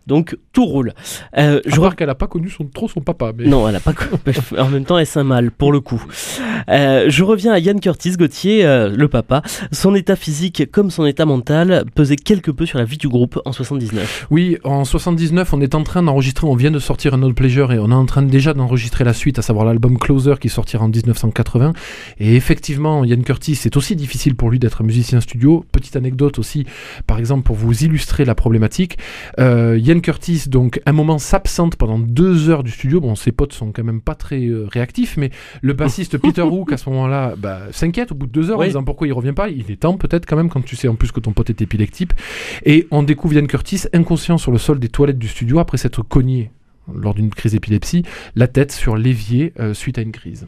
donc 0.08 0.38
tout 0.52 0.63
roule. 0.66 0.94
Euh, 1.38 1.62
je 1.66 1.76
vois 1.76 1.92
qu'elle 1.92 2.08
n'a 2.08 2.16
pas 2.16 2.28
connu 2.28 2.50
son, 2.50 2.66
trop 2.66 2.88
son 2.88 3.02
papa. 3.02 3.32
Mais... 3.38 3.46
Non, 3.46 3.68
elle 3.68 3.74
n'a 3.74 3.80
pas 3.80 3.94
En 4.58 4.70
même 4.70 4.86
temps, 4.86 4.98
est-ce 4.98 5.20
un 5.20 5.24
mal, 5.24 5.52
pour 5.52 5.72
le 5.72 5.80
coup 5.80 6.04
euh, 6.70 7.06
Je 7.10 7.24
reviens 7.24 7.54
à 7.54 7.60
Yann 7.60 7.80
Curtis 7.80 8.14
Gauthier, 8.14 8.66
euh, 8.66 8.90
le 8.90 9.08
papa. 9.08 9.42
Son 9.72 9.96
état 9.96 10.16
physique 10.16 10.72
comme 10.72 10.92
son 10.92 11.06
état 11.06 11.26
mental 11.26 11.86
pesait 11.96 12.16
quelque 12.16 12.52
peu 12.52 12.66
sur 12.66 12.78
la 12.78 12.86
vie 12.86 12.98
du 12.98 13.08
groupe 13.08 13.40
en 13.46 13.52
79. 13.52 14.28
Oui, 14.32 14.58
en 14.64 14.86
79, 14.86 15.54
on 15.54 15.62
est 15.62 15.76
en 15.76 15.84
train 15.84 16.04
d'enregistrer, 16.04 16.48
on 16.48 16.56
vient 16.56 16.72
de 16.72 16.80
sortir 16.80 17.14
un 17.14 17.22
autre 17.22 17.34
Pleasure 17.34 17.74
et 17.74 17.80
on 17.80 17.90
est 17.90 17.96
en 17.96 18.06
train 18.06 18.22
déjà 18.22 18.54
d'enregistrer 18.54 19.04
la 19.04 19.14
suite, 19.14 19.40
à 19.40 19.42
savoir 19.42 19.66
l'album 19.66 19.98
Closer 19.98 20.36
qui 20.40 20.50
sortira 20.50 20.86
en 20.86 20.90
1980. 20.90 21.74
Et 22.20 22.36
effectivement, 22.36 23.04
Yann 23.04 23.24
Curtis, 23.24 23.56
c'est 23.56 23.76
aussi 23.76 23.96
difficile 23.96 24.36
pour 24.36 24.52
lui 24.52 24.60
d'être 24.60 24.84
musicien 24.84 25.20
studio. 25.20 25.66
Petite 25.72 25.96
anecdote 25.96 26.38
aussi, 26.38 26.66
par 27.08 27.18
exemple, 27.18 27.44
pour 27.44 27.56
vous 27.56 27.84
illustrer 27.84 28.26
la 28.26 28.36
problématique. 28.36 28.98
Yann 29.40 30.02
Curtis, 30.02 30.44
donc, 30.54 30.80
un 30.86 30.92
moment 30.92 31.18
s'absente 31.18 31.78
pendant 31.78 31.98
deux 31.98 32.52
heures 32.52 32.62
du 32.62 32.70
studio. 32.70 33.02
Bon, 33.02 33.16
ses 33.16 33.32
potes 33.32 33.54
sont 33.54 33.72
quand 33.72 33.84
même 33.84 34.02
pas 34.02 34.14
très 34.14 34.46
euh, 34.46 34.68
réactifs, 34.72 35.18
mais 35.18 35.32
le 35.64 35.74
bassiste 35.74 36.18
Peter 36.22 36.44
Hook, 36.44 36.72
à 36.72 36.78
ce 36.78 36.92
moment-là, 36.92 37.34
bah, 37.36 37.62
s'inquiète 37.72 38.12
au 38.12 38.16
bout 38.16 38.28
de 38.28 38.32
deux 38.32 38.52
heures 38.52 38.60
en 38.60 38.64
disant 38.64 38.84
pourquoi 38.84 39.08
il 39.08 39.14
revient 39.14 39.34
pas. 39.34 39.50
Il 39.50 39.72
est 39.72 39.78
temps 39.78 39.98
peut-être 39.98 40.28
quand 40.28 40.36
même 40.36 40.50
quand 40.50 40.64
tu 40.64 40.76
sais 40.76 40.88
en 40.88 40.94
plus 40.94 41.12
que 41.12 41.20
ton 41.20 41.34
pote 41.34 41.50
est 41.50 41.64
épileptique. 41.64 42.12
Et 42.66 42.88
on 42.92 43.02
découvre 43.02 43.34
Yann 43.34 43.48
Curtis 43.48 43.86
inconscient 43.94 44.38
sur 44.38 44.52
le 44.52 44.60
sol 44.60 44.80
des 44.80 44.90
toilettes 44.90 45.18
du 45.18 45.28
studio 45.28 45.58
après 45.58 45.80
s'être 45.80 46.04
cogné 46.04 46.52
lors 46.94 47.16
d'une 47.16 47.32
crise 47.32 47.54
d'épilepsie, 47.54 48.04
la 48.36 48.48
tête 48.48 48.72
sur 48.72 48.96
l'évier 48.96 49.54
euh, 49.60 49.74
suite 49.74 49.98
à 49.98 50.02
une 50.02 50.12
crise. 50.12 50.46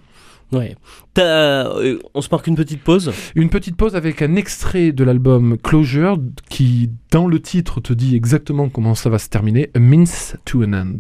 Ouais. 0.51 0.75
Euh, 1.17 1.97
on 2.13 2.21
se 2.21 2.29
marque 2.31 2.47
une 2.47 2.55
petite 2.55 2.81
pause 2.81 3.11
Une 3.35 3.49
petite 3.49 3.75
pause 3.75 3.95
avec 3.95 4.21
un 4.21 4.35
extrait 4.35 4.91
de 4.91 5.03
l'album 5.03 5.57
Closure 5.57 6.17
qui, 6.49 6.91
dans 7.11 7.27
le 7.27 7.41
titre, 7.41 7.81
te 7.81 7.93
dit 7.93 8.15
exactement 8.15 8.69
comment 8.69 8.95
ça 8.95 9.09
va 9.09 9.19
se 9.19 9.29
terminer. 9.29 9.69
A 9.75 9.79
Means 9.79 10.35
to 10.45 10.63
an 10.63 10.73
End. 10.73 10.97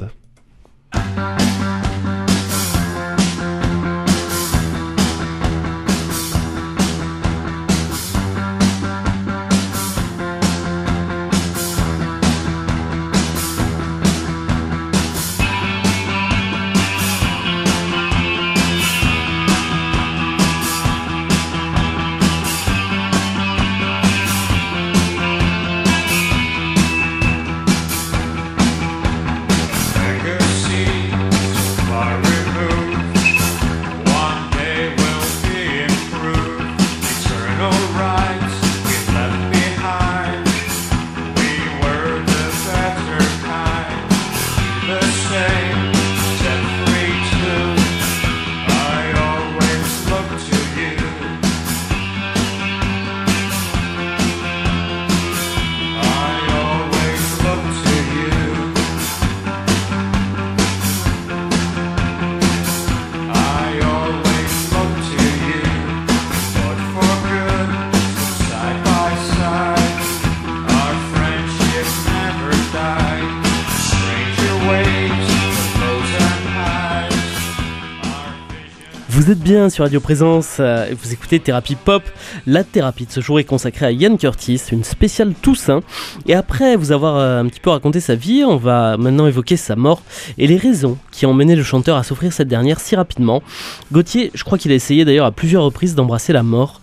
Bien 79.45 79.69
sur 79.69 79.83
Radio 79.83 79.99
Présence, 79.99 80.57
euh, 80.59 80.87
vous 80.99 81.13
écoutez 81.13 81.39
Thérapie 81.39 81.75
Pop. 81.75 82.01
La 82.47 82.63
thérapie 82.63 83.05
de 83.05 83.11
ce 83.11 83.19
jour 83.21 83.39
est 83.39 83.43
consacrée 83.43 83.85
à 83.85 83.91
Ian 83.91 84.17
Curtis, 84.17 84.59
une 84.71 84.83
spéciale 84.83 85.35
Toussaint. 85.39 85.81
Et 86.25 86.33
après 86.33 86.75
vous 86.75 86.91
avoir 86.91 87.17
euh, 87.17 87.43
un 87.43 87.45
petit 87.45 87.59
peu 87.59 87.69
raconté 87.69 87.99
sa 87.99 88.15
vie, 88.15 88.43
on 88.43 88.57
va 88.57 88.97
maintenant 88.97 89.27
évoquer 89.27 89.55
sa 89.55 89.75
mort 89.75 90.01
et 90.39 90.47
les 90.47 90.57
raisons 90.57 90.97
qui 91.11 91.27
ont 91.27 91.33
mené 91.35 91.55
le 91.55 91.61
chanteur 91.61 91.95
à 91.95 92.01
s'offrir 92.01 92.33
cette 92.33 92.47
dernière 92.47 92.79
si 92.79 92.95
rapidement. 92.95 93.43
Gauthier, 93.91 94.31
je 94.33 94.43
crois 94.43 94.57
qu'il 94.57 94.71
a 94.71 94.75
essayé 94.75 95.05
d'ailleurs 95.05 95.27
à 95.27 95.31
plusieurs 95.31 95.61
reprises 95.61 95.93
d'embrasser 95.93 96.33
la 96.33 96.41
mort 96.41 96.81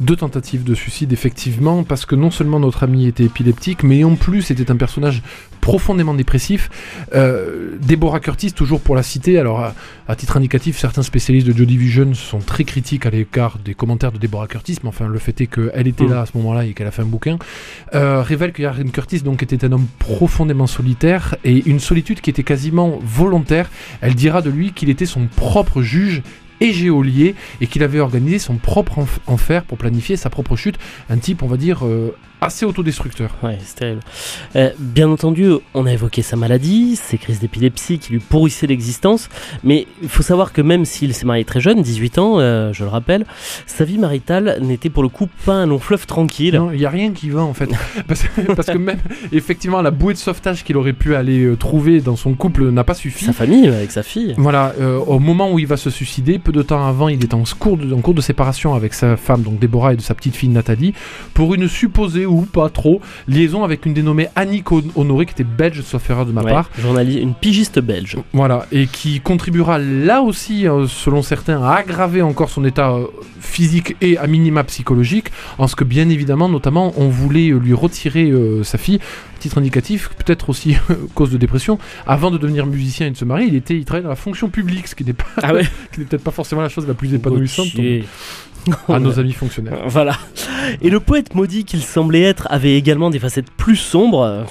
deux 0.00 0.16
tentatives 0.16 0.64
de 0.64 0.74
suicide 0.74 1.12
effectivement 1.12 1.84
parce 1.84 2.06
que 2.06 2.14
non 2.14 2.30
seulement 2.30 2.60
notre 2.60 2.82
ami 2.82 3.06
était 3.06 3.24
épileptique 3.24 3.82
mais 3.82 4.04
en 4.04 4.16
plus 4.16 4.42
c'était 4.42 4.70
un 4.70 4.76
personnage 4.76 5.22
profondément 5.62 6.12
dépressif. 6.12 6.68
Euh, 7.14 7.78
Deborah 7.80 8.20
Curtis, 8.20 8.52
toujours 8.52 8.80
pour 8.80 8.96
la 8.96 9.02
citer, 9.02 9.38
alors 9.38 9.72
à, 10.08 10.16
titre 10.16 10.36
indicatif, 10.36 10.76
certains 10.76 11.04
spécialistes 11.04 11.46
de 11.46 11.56
Joe 11.56 11.66
Division 11.66 12.12
sont 12.14 12.40
très 12.40 12.64
critiques 12.64 13.06
à 13.06 13.10
l'écart 13.10 13.58
des 13.64 13.72
commentaires 13.72 14.12
de 14.12 14.18
Deborah 14.18 14.48
Curtis, 14.48 14.78
mais 14.82 14.88
enfin 14.88 15.06
le 15.06 15.18
fait 15.18 15.40
est 15.40 15.46
qu'elle 15.46 15.86
était 15.86 16.04
mm. 16.04 16.10
là 16.10 16.20
à 16.22 16.26
ce 16.26 16.36
moment-là 16.36 16.66
et 16.66 16.74
qu'elle 16.74 16.88
a 16.88 16.90
fait 16.90 17.02
un 17.02 17.06
bouquin, 17.06 17.38
euh, 17.94 18.22
révèle 18.22 18.52
que 18.52 18.60
Ian 18.60 18.72
Curtis 18.92 19.20
donc 19.20 19.42
était 19.42 19.64
un 19.64 19.72
homme 19.72 19.86
profondément 20.00 20.66
solitaire 20.66 21.36
et 21.44 21.62
une 21.66 21.78
solitude 21.78 22.20
qui 22.20 22.28
était 22.28 22.42
quasiment 22.42 22.98
volontaire. 23.00 23.70
Elle 24.00 24.16
dira 24.16 24.42
de 24.42 24.50
lui 24.50 24.72
qu'il 24.72 24.90
était 24.90 25.06
son 25.06 25.26
propre 25.26 25.80
juge 25.80 26.22
et 26.62 26.72
géolier 26.72 27.34
et 27.60 27.66
qu'il 27.66 27.82
avait 27.82 28.00
organisé 28.00 28.38
son 28.38 28.54
propre 28.54 29.04
enfer 29.26 29.64
pour 29.64 29.78
planifier 29.78 30.16
sa 30.16 30.30
propre 30.30 30.56
chute. 30.56 30.78
Un 31.10 31.18
type, 31.18 31.42
on 31.42 31.48
va 31.48 31.56
dire, 31.56 31.84
euh, 31.84 32.16
assez 32.42 32.66
autodestructeur. 32.66 33.30
Ouais, 33.42 33.58
c'est 33.64 33.76
terrible. 33.76 34.00
Euh, 34.56 34.70
bien 34.78 35.08
entendu, 35.08 35.48
on 35.74 35.86
a 35.86 35.92
évoqué 35.92 36.22
sa 36.22 36.36
maladie, 36.36 36.96
ses 36.96 37.16
crises 37.16 37.38
d'épilepsie 37.38 37.98
qui 37.98 38.12
lui 38.12 38.18
pourrissaient 38.18 38.66
l'existence, 38.66 39.28
mais 39.62 39.86
il 40.02 40.08
faut 40.08 40.22
savoir 40.22 40.52
que 40.52 40.60
même 40.60 40.84
s'il 40.84 41.14
s'est 41.14 41.24
marié 41.24 41.44
très 41.44 41.60
jeune, 41.60 41.82
18 41.82 42.18
ans, 42.18 42.40
euh, 42.40 42.72
je 42.72 42.82
le 42.82 42.90
rappelle, 42.90 43.24
sa 43.66 43.84
vie 43.84 43.98
maritale 43.98 44.58
n'était 44.60 44.90
pour 44.90 45.02
le 45.02 45.08
coup 45.08 45.28
pas 45.46 45.54
un 45.54 45.66
long 45.66 45.78
fleuve 45.78 46.06
tranquille. 46.06 46.56
Non, 46.56 46.72
il 46.72 46.78
n'y 46.78 46.84
a 46.84 46.90
rien 46.90 47.12
qui 47.12 47.30
va 47.30 47.42
en 47.42 47.54
fait. 47.54 47.70
parce, 48.08 48.66
que 48.66 48.78
même, 48.78 48.98
effectivement, 49.30 49.80
la 49.80 49.92
bouée 49.92 50.14
de 50.14 50.18
sauvetage 50.18 50.64
qu'il 50.64 50.76
aurait 50.76 50.92
pu 50.92 51.14
aller 51.14 51.44
euh, 51.44 51.56
trouver 51.56 52.00
dans 52.00 52.16
son 52.16 52.34
couple 52.34 52.70
n'a 52.70 52.84
pas 52.84 52.94
suffi. 52.94 53.24
Sa 53.24 53.32
famille, 53.32 53.68
avec 53.68 53.92
sa 53.92 54.02
fille. 54.02 54.34
Voilà, 54.36 54.74
au 55.06 55.18
moment 55.18 55.52
où 55.52 55.58
il 55.58 55.66
va 55.66 55.76
se 55.76 55.90
suicider, 55.90 56.38
peu 56.38 56.50
de 56.50 56.62
temps 56.62 56.86
avant, 56.86 57.08
il 57.08 57.22
est 57.22 57.34
en 57.34 57.44
cours 57.58 57.76
de, 57.76 57.92
en 57.92 58.00
cours 58.00 58.14
de 58.14 58.20
séparation 58.20 58.74
avec 58.74 58.94
sa 58.94 59.16
femme, 59.16 59.42
donc 59.42 59.58
Déborah, 59.60 59.92
et 59.92 59.96
de 59.96 60.00
sa 60.00 60.14
petite 60.14 60.34
fille 60.34 60.48
Nathalie, 60.48 60.94
pour 61.34 61.54
une 61.54 61.68
supposée 61.68 62.26
ou 62.32 62.42
pas 62.42 62.68
trop. 62.70 63.00
Liaison 63.28 63.64
avec 63.64 63.86
une 63.86 63.94
dénommée 63.94 64.28
Annick 64.36 64.66
Honoré, 64.96 65.26
qui 65.26 65.32
était 65.32 65.44
belge, 65.44 65.80
sauf 65.82 66.08
erreur 66.10 66.26
de 66.26 66.32
ma 66.32 66.42
Ouais, 66.42 66.50
part. 66.52 66.70
journaliste, 66.78 67.20
une 67.20 67.34
pigiste 67.34 67.78
belge. 67.78 68.16
Voilà, 68.32 68.66
et 68.72 68.86
qui 68.86 69.20
contribuera 69.20 69.78
là 69.78 70.22
aussi, 70.22 70.66
euh, 70.66 70.86
selon 70.88 71.22
certains, 71.22 71.62
à 71.62 71.74
aggraver 71.74 72.22
encore 72.22 72.50
son 72.50 72.64
état 72.64 72.90
euh, 72.92 73.06
physique 73.40 73.96
et 74.00 74.16
à 74.18 74.26
minima 74.26 74.64
psychologique, 74.64 75.26
en 75.58 75.66
ce 75.68 75.76
que 75.76 75.84
bien 75.84 76.08
évidemment, 76.08 76.48
notamment, 76.48 76.92
on 76.96 77.08
voulait 77.08 77.50
euh, 77.50 77.58
lui 77.58 77.74
retirer 77.74 78.30
euh, 78.30 78.62
sa 78.64 78.78
fille. 78.78 78.98
Titre 79.40 79.58
indicatif, 79.58 80.10
peut-être 80.18 80.50
aussi 80.50 80.76
cause 81.14 81.30
de 81.30 81.36
dépression. 81.36 81.78
Avant 82.06 82.30
de 82.30 82.38
devenir 82.38 82.64
musicien 82.64 83.08
et 83.08 83.10
de 83.10 83.16
se 83.16 83.24
marier, 83.24 83.46
il 83.48 83.56
était, 83.56 83.76
il 83.76 83.84
travaillait 83.84 84.04
dans 84.04 84.10
la 84.10 84.16
fonction 84.16 84.48
publique, 84.48 84.86
ce 84.86 84.94
qui 84.94 85.04
n'est 85.04 85.12
pas, 85.14 85.24
Ah 85.42 85.52
ouais 85.52 85.64
qui 85.92 85.98
n'est 86.00 86.06
peut-être 86.06 86.22
pas 86.22 86.30
forcément 86.30 86.62
la 86.62 86.68
chose 86.68 86.86
la 86.86 86.94
plus 86.94 87.12
épanouissante 87.12 87.66
à 88.88 89.00
nos 89.00 89.18
amis 89.18 89.32
fonctionnaires. 89.32 89.78
Voilà. 89.88 90.16
Et 90.80 90.90
le 90.90 91.00
poète 91.00 91.34
maudit 91.34 91.64
qu'il 91.64 91.82
semblait 91.82 92.22
être 92.22 92.46
avait 92.50 92.76
également 92.76 93.10
des 93.10 93.18
facettes 93.18 93.50
plus 93.50 93.76
sombres, 93.76 94.22
euh, 94.22 94.44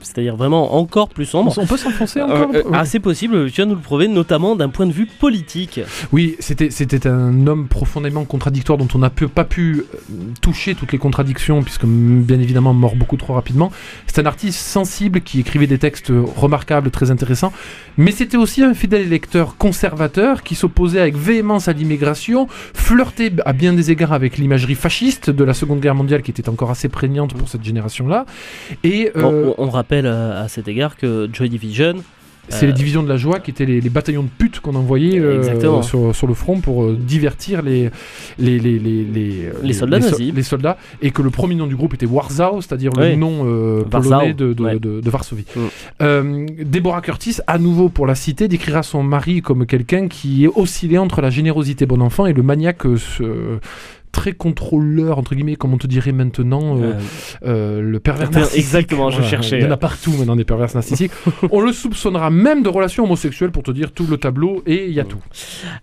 c'est-à-dire 0.00 0.36
vraiment 0.36 0.74
encore 0.76 1.08
plus 1.08 1.26
sombres. 1.26 1.54
On 1.56 1.66
peut 1.66 1.76
s'enfoncer 1.76 2.20
Euh, 2.20 2.24
encore 2.24 2.50
euh, 2.54 2.62
ah, 2.72 2.84
c'est 2.84 3.00
possible, 3.00 3.46
tu 3.50 3.56
viens 3.56 3.66
de 3.66 3.70
nous 3.70 3.76
le 3.76 3.82
prouver, 3.82 4.08
notamment 4.08 4.56
d'un 4.56 4.68
point 4.68 4.86
de 4.86 4.92
vue 4.92 5.06
politique. 5.06 5.80
Oui, 6.12 6.36
c'était 6.38 6.70
c'était 6.70 7.06
un 7.06 7.46
homme 7.46 7.68
profondément 7.68 8.24
contradictoire 8.24 8.78
dont 8.78 8.88
on 8.94 8.98
n'a 8.98 9.10
pas 9.10 9.44
pu 9.44 9.84
euh, 9.94 10.14
toucher 10.40 10.74
toutes 10.74 10.92
les 10.92 10.98
contradictions 10.98 11.62
puisque 11.62 11.84
bien 11.86 12.40
évidemment 12.40 12.74
mort 12.74 12.96
beaucoup 12.96 13.16
trop 13.16 13.34
rapidement. 13.34 13.70
C'est 14.06 14.20
un 14.20 14.26
artiste 14.26 14.58
sensible 14.58 15.20
qui 15.20 15.40
écrivait 15.40 15.66
des 15.66 15.78
textes 15.78 16.12
remarquables, 16.36 16.90
très 16.90 17.10
intéressants, 17.10 17.52
mais 17.96 18.10
c'était 18.10 18.36
aussi 18.36 18.62
un 18.62 18.74
fidèle 18.74 19.02
électeur 19.02 19.56
conservateur 19.56 20.42
qui 20.42 20.54
s'opposait 20.54 21.00
avec 21.00 21.16
véhémence 21.16 21.68
à 21.68 21.72
l'immigration, 21.72 22.48
flirtait 22.74 23.32
à 23.44 23.52
bien 23.52 23.72
des 23.72 23.90
égards 23.90 24.12
avec 24.12 24.38
l'imagerie 24.38 24.74
fasciste 24.74 25.30
de 25.30 25.43
la 25.44 25.54
Seconde 25.54 25.80
Guerre 25.80 25.94
mondiale 25.94 26.22
qui 26.22 26.30
était 26.30 26.48
encore 26.48 26.70
assez 26.70 26.88
prégnante 26.88 27.34
pour 27.34 27.48
cette 27.48 27.64
génération-là. 27.64 28.26
Et 28.82 29.10
euh, 29.16 29.52
on, 29.58 29.66
on 29.66 29.70
rappelle 29.70 30.06
euh, 30.06 30.44
à 30.44 30.48
cet 30.48 30.68
égard 30.68 30.96
que 30.96 31.28
Joy 31.32 31.48
Division, 31.48 31.94
c'est 32.50 32.64
Euh, 32.64 32.66
les 32.66 32.74
divisions 32.74 33.02
de 33.02 33.08
la 33.08 33.16
joie 33.16 33.40
qui 33.40 33.50
étaient 33.52 33.64
les, 33.64 33.80
les 33.80 33.88
bataillons 33.88 34.22
de 34.24 34.28
putes 34.28 34.60
qu'on 34.60 34.74
envoyait 34.74 35.18
euh, 35.18 35.82
sur, 35.82 36.14
sur 36.14 36.26
le 36.26 36.34
front 36.34 36.60
pour 36.60 36.84
euh, 36.84 36.94
divertir 36.94 37.62
les 37.62 37.88
les, 38.38 38.58
les, 38.58 38.78
les, 38.78 39.02
les, 39.02 39.48
Les 39.62 39.72
soldats 39.72 40.02
so- 40.02 40.10
nazis. 40.10 40.30
les 40.34 40.42
soldats, 40.42 40.76
et 41.00 41.10
que 41.10 41.22
le 41.22 41.30
premier 41.30 41.54
nom 41.54 41.66
du 41.66 41.74
groupe 41.74 41.94
était 41.94 42.04
Warsaw, 42.04 42.60
c'est-à-dire 42.60 42.92
le 42.92 43.16
nom 43.16 43.44
euh, 43.46 43.82
polonais 43.84 44.34
de, 44.34 44.52
de, 44.52 44.62
ouais. 44.62 44.78
de- 44.78 45.00
de 45.00 45.10
Varsovie. 45.10 45.46
Mm. 45.56 45.60
Euh, 46.02 46.46
Deborah 46.66 47.00
Curtis, 47.00 47.38
à 47.46 47.56
nouveau 47.58 47.88
pour 47.88 48.06
la 48.06 48.14
cité, 48.14 48.46
décrira 48.46 48.82
son 48.82 49.02
mari 49.02 49.40
comme 49.40 49.64
quelqu'un 49.64 50.08
qui 50.08 50.44
est 50.44 50.50
oscillé 50.54 50.98
entre 50.98 51.22
la 51.22 51.30
générosité 51.30 51.86
bon 51.86 52.02
enfant 52.02 52.26
et 52.26 52.34
le 52.34 52.42
maniaque 52.42 52.84
euh, 52.84 53.58
très 54.14 54.32
contrôleur, 54.32 55.18
entre 55.18 55.34
guillemets, 55.34 55.56
comme 55.56 55.74
on 55.74 55.76
te 55.78 55.86
dirait 55.88 56.12
maintenant, 56.12 56.78
euh, 56.78 56.92
euh, 56.94 57.00
euh, 57.44 57.80
le 57.82 57.98
pervers 58.00 58.30
Per- 58.30 58.36
narcissique. 58.38 58.60
exactement, 58.60 59.10
je 59.10 59.20
cherchais, 59.22 59.58
Il 59.58 59.64
y 59.64 59.66
en 59.66 59.72
a 59.72 59.76
partout 59.76 60.12
maintenant 60.12 60.36
des 60.36 60.44
pervers 60.44 60.68
narcissiques. 60.72 61.10
On 61.50 61.60
le 61.60 61.72
soupçonnera 61.72 62.30
même 62.30 62.62
de 62.62 62.68
relations 62.68 63.04
homosexuelles 63.04 63.50
pour 63.50 63.64
te 63.64 63.72
dire 63.72 63.90
tout 63.92 64.06
le 64.06 64.16
tableau 64.16 64.62
et 64.66 64.86
il 64.86 64.92
y 64.92 65.00
a 65.00 65.04
tout. 65.04 65.18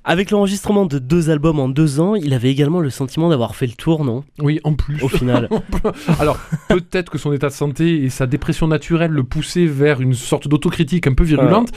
avec 0.06 0.32
l'enregistrement 0.32 0.86
de 0.86 0.98
deux 0.98 1.30
albums 1.30 1.60
en 1.60 1.68
deux 1.70 2.00
ans, 2.00 2.16
il 2.16 2.34
avait 2.34 2.50
également 2.50 2.80
le 2.80 2.90
sentiment 2.90 3.30
d'avoir 3.30 3.54
fait 3.56 3.68
le 3.68 3.74
tour, 3.74 4.06
non? 4.06 4.24
Oui, 4.40 4.60
en 4.64 4.74
plus. 4.74 5.04
Au 5.04 5.10
final. 5.10 5.50
Alors, 6.20 6.40
peut-être 6.70 7.12
que 7.12 7.18
son 7.18 7.34
état 7.34 7.50
de 7.50 7.54
santé 7.54 8.04
et 8.04 8.10
sa 8.10 8.28
dépression 8.28 8.68
naturelle 8.68 9.12
le 9.12 9.24
poussaient 9.24 9.66
vers 9.66 10.00
une 10.00 10.14
sorte 10.14 10.48
d'autocritique 10.48 11.06
un 11.06 11.14
peu 11.14 11.26
virulente. 11.26 11.70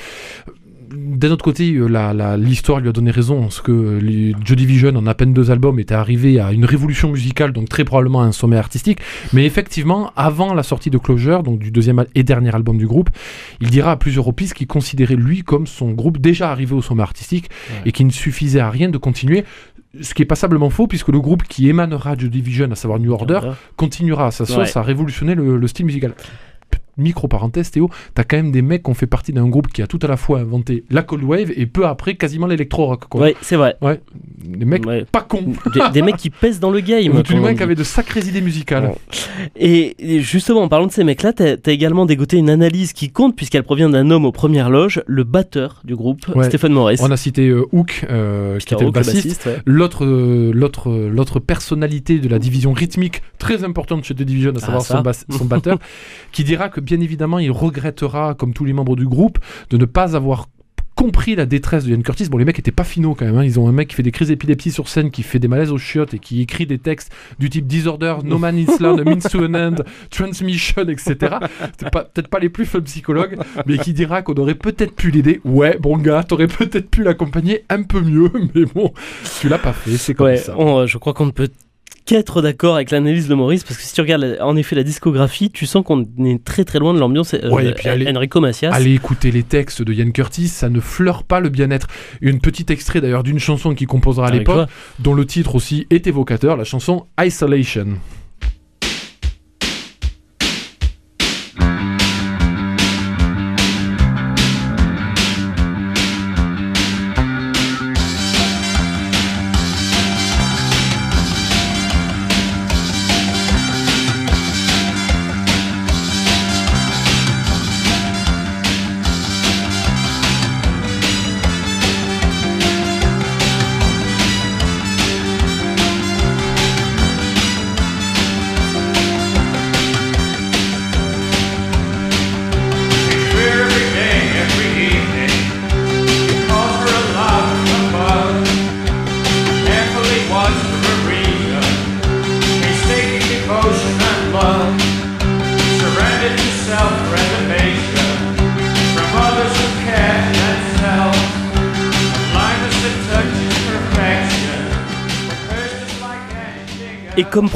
D'un 0.96 1.30
autre 1.30 1.44
côté, 1.44 1.72
euh, 1.74 2.36
l'histoire 2.36 2.78
lui 2.80 2.88
a 2.88 2.92
donné 2.92 3.10
raison, 3.10 3.42
parce 3.42 3.60
que 3.60 3.98
les 4.00 4.34
Joy 4.44 4.56
Division, 4.56 4.94
en 4.94 5.06
à 5.06 5.14
peine 5.14 5.32
deux 5.32 5.50
albums, 5.50 5.78
était 5.80 5.94
arrivé 5.94 6.38
à 6.40 6.52
une 6.52 6.64
révolution 6.64 7.10
musicale, 7.10 7.52
donc 7.52 7.68
très 7.68 7.84
probablement 7.84 8.22
à 8.22 8.24
un 8.24 8.32
sommet 8.32 8.56
artistique. 8.56 8.98
Mais 9.32 9.44
effectivement, 9.44 10.12
avant 10.16 10.54
la 10.54 10.62
sortie 10.62 10.90
de 10.90 10.98
Closure, 10.98 11.42
donc 11.42 11.58
du 11.58 11.70
deuxième 11.70 12.04
et 12.14 12.22
dernier 12.22 12.54
album 12.54 12.78
du 12.78 12.86
groupe, 12.86 13.10
il 13.60 13.70
dira 13.70 13.92
à 13.92 13.96
plusieurs 13.96 14.24
reprises 14.24 14.52
qu'il 14.54 14.66
considérait 14.66 15.16
lui 15.16 15.42
comme 15.42 15.66
son 15.66 15.90
groupe 15.92 16.18
déjà 16.18 16.50
arrivé 16.50 16.74
au 16.74 16.82
sommet 16.82 17.02
artistique 17.02 17.48
Ouais. 17.70 17.82
et 17.86 17.92
qu'il 17.92 18.06
ne 18.06 18.12
suffisait 18.12 18.60
à 18.60 18.70
rien 18.70 18.88
de 18.88 18.98
continuer. 18.98 19.44
Ce 20.00 20.12
qui 20.14 20.22
est 20.22 20.26
passablement 20.26 20.70
faux, 20.70 20.86
puisque 20.86 21.08
le 21.08 21.20
groupe 21.20 21.44
qui 21.44 21.68
émanera 21.68 22.16
de 22.16 22.26
Division, 22.26 22.70
à 22.70 22.74
savoir 22.74 22.98
New 23.00 23.12
Order, 23.12 23.40
continuera 23.76 24.26
à 24.26 24.30
sa 24.30 24.44
sauce 24.44 24.74
Ouais. 24.74 24.78
à 24.78 24.82
révolutionner 24.82 25.34
le, 25.34 25.56
le 25.56 25.66
style 25.68 25.86
musical. 25.86 26.14
P- 26.96 27.02
Micro 27.02 27.28
parenthèse, 27.28 27.70
Théo, 27.70 27.90
t'as 28.14 28.24
quand 28.24 28.36
même 28.36 28.50
des 28.52 28.62
mecs 28.62 28.82
qui 28.84 28.90
ont 28.90 28.94
fait 28.94 29.06
partie 29.06 29.32
d'un 29.32 29.48
groupe 29.48 29.68
qui 29.68 29.82
a 29.82 29.86
tout 29.86 29.98
à 30.02 30.06
la 30.06 30.16
fois 30.16 30.40
inventé 30.40 30.84
la 30.90 31.02
cold 31.02 31.24
wave 31.24 31.52
et 31.56 31.66
peu 31.66 31.86
après 31.86 32.14
quasiment 32.14 32.46
l'électro-rock. 32.46 33.14
Ouais, 33.14 33.34
c'est 33.42 33.56
vrai. 33.56 33.76
Ouais. 33.82 34.00
Des 34.44 34.64
mecs 34.64 34.84
Ouais. 34.86 35.04
pas 35.10 35.22
cons. 35.22 35.52
Des, 35.72 35.80
des 35.92 36.02
mecs 36.06 36.16
qui 36.16 36.30
pèsent 36.30 36.60
dans 36.60 36.70
le 36.70 36.80
game. 36.80 37.16
Ou 37.16 37.22
du 37.22 37.34
moins 37.36 37.54
qui 37.54 37.62
avaient 37.62 37.74
de 37.74 37.84
sacrées 37.84 38.20
idées 38.26 38.40
musicales. 38.40 38.84
Ouais. 38.86 38.94
Et, 39.56 40.16
et 40.16 40.20
justement, 40.20 40.62
en 40.62 40.68
parlant 40.68 40.86
de 40.86 40.92
ces 40.92 41.04
mecs-là, 41.04 41.32
t'as 41.32 41.54
as 41.64 41.70
également 41.70 42.06
dégoté 42.06 42.36
une 42.36 42.50
analyse 42.50 42.92
qui 42.92 43.10
compte, 43.10 43.36
puisqu'elle 43.36 43.62
provient 43.62 43.88
d'un 43.88 44.10
homme 44.10 44.24
aux 44.24 44.32
premières 44.32 44.70
loges, 44.70 45.02
le 45.06 45.24
batteur 45.24 45.80
du 45.84 45.96
groupe, 45.96 46.26
Ouais. 46.34 46.44
Stephen 46.48 46.72
Morris. 46.72 46.96
On 47.00 47.10
a 47.10 47.16
cité 47.16 47.48
euh, 47.48 47.64
Hook, 47.72 48.04
euh, 48.10 48.58
qui 48.58 48.74
était 48.74 48.82
le 48.84 48.88
Hook, 48.88 48.96
le 48.96 49.02
bassiste. 49.02 49.48
L'autre, 49.66 50.04
euh, 50.04 50.52
l'autre, 50.54 50.90
euh, 50.90 51.08
l'autre 51.08 51.38
personnalité 51.40 52.18
de 52.18 52.28
la 52.28 52.38
division 52.38 52.72
rythmique 52.72 53.22
très 53.38 53.64
importante 53.64 54.04
chez 54.04 54.14
The 54.14 54.22
Division, 54.22 54.50
à 54.52 54.54
Ah, 54.56 54.60
savoir 54.60 54.82
son, 54.82 55.00
bass- 55.02 55.24
son 55.30 55.44
batteur, 55.44 55.78
qui 56.32 56.44
dira 56.44 56.68
que 56.68 56.80
bien 56.84 57.00
évidemment 57.00 57.38
il 57.38 57.50
regrettera, 57.50 58.34
comme 58.34 58.52
tous 58.54 58.64
les 58.64 58.72
membres 58.72 58.96
du 58.96 59.06
groupe, 59.06 59.38
de 59.70 59.76
ne 59.76 59.84
pas 59.84 60.14
avoir 60.16 60.46
compris 60.96 61.34
la 61.34 61.44
détresse 61.44 61.84
de 61.86 61.90
Ian 61.92 62.02
Curtis. 62.02 62.28
Bon, 62.30 62.38
les 62.38 62.44
mecs 62.44 62.56
étaient 62.60 62.70
pas 62.70 62.84
finaux 62.84 63.16
quand 63.16 63.24
même. 63.24 63.36
hein. 63.36 63.42
Ils 63.44 63.58
ont 63.58 63.66
un 63.68 63.72
mec 63.72 63.88
qui 63.88 63.96
fait 63.96 64.04
des 64.04 64.12
crises 64.12 64.28
d'épilepsie 64.28 64.70
sur 64.70 64.86
scène, 64.88 65.10
qui 65.10 65.24
fait 65.24 65.40
des 65.40 65.48
malaises 65.48 65.72
aux 65.72 65.76
chiottes 65.78 66.14
et 66.14 66.20
qui 66.20 66.40
écrit 66.40 66.66
des 66.66 66.78
textes 66.78 67.10
du 67.40 67.50
type 67.50 67.66
Disorder, 67.66 68.14
No 68.22 68.38
Man 68.38 68.56
is 68.56 68.68
Land, 68.78 68.98
Means 69.04 69.18
to 69.28 69.44
an 69.44 69.54
End, 69.54 69.74
Transmission, 70.10 70.82
etc. 70.88 71.16
Peut-être 71.78 72.28
pas 72.28 72.38
les 72.38 72.48
plus 72.48 72.64
fun 72.64 72.80
psychologues, 72.82 73.36
mais 73.66 73.76
qui 73.78 73.92
dira 73.92 74.22
qu'on 74.22 74.34
aurait 74.34 74.54
peut-être 74.54 74.94
pu 74.94 75.10
l'aider. 75.10 75.40
Ouais, 75.44 75.76
bon 75.80 75.96
gars, 75.98 76.22
t'aurais 76.22 76.46
peut-être 76.46 76.88
pu 76.88 77.02
l'accompagner 77.02 77.64
un 77.70 77.82
peu 77.82 78.00
mieux, 78.00 78.30
mais 78.54 78.64
bon, 78.64 78.92
tu 79.40 79.48
l'as 79.48 79.58
pas 79.58 79.72
fait, 79.72 79.96
c'est 79.96 80.14
comme 80.14 80.26
Ouais, 80.26 80.36
ça. 80.36 80.54
on- 80.56 80.78
euh, 80.82 80.86
je 80.86 80.98
crois 80.98 81.12
qu'on 81.12 81.26
ne 81.26 81.32
peut 81.32 81.48
qu'être 82.06 82.42
d'accord 82.42 82.74
avec 82.74 82.90
l'analyse 82.90 83.28
de 83.28 83.34
Maurice, 83.34 83.64
parce 83.64 83.78
que 83.78 83.82
si 83.82 83.94
tu 83.94 84.00
regardes 84.02 84.36
en 84.42 84.56
effet 84.56 84.76
la 84.76 84.82
discographie, 84.82 85.50
tu 85.50 85.64
sens 85.64 85.82
qu'on 85.84 86.02
est 86.24 86.44
très 86.44 86.64
très 86.64 86.78
loin 86.78 86.92
de 86.92 86.98
l'ambiance 86.98 87.32
euh, 87.32 87.48
Ouais, 87.50 87.66
et 87.66 87.72
puis 87.72 87.88
allez- 87.88 88.06
Enrico 88.14 88.40
Macias. 88.40 88.70
Allez 88.74 88.92
écouter 88.94 89.30
les 89.30 89.42
textes 89.42 89.80
de 89.80 89.92
Ian 89.92 90.10
Curtis, 90.10 90.48
ça 90.48 90.68
ne 90.68 90.80
fleure 90.80 91.22
pas 91.22 91.40
le 91.40 91.48
bien-être. 91.48 91.86
Une 92.20 92.40
petite 92.40 92.70
extrait 92.70 93.00
d'ailleurs 93.00 93.22
d'une 93.22 93.38
chanson 93.38 93.74
qu'il 93.74 93.86
composera 93.86 94.28
à 94.28 94.30
l'époque, 94.30 94.68
dont 94.98 95.14
le 95.14 95.24
titre 95.24 95.54
aussi 95.54 95.86
est 95.90 96.06
évocateur, 96.06 96.56
la 96.58 96.64
chanson 96.64 97.06
Isolation. 97.18 97.86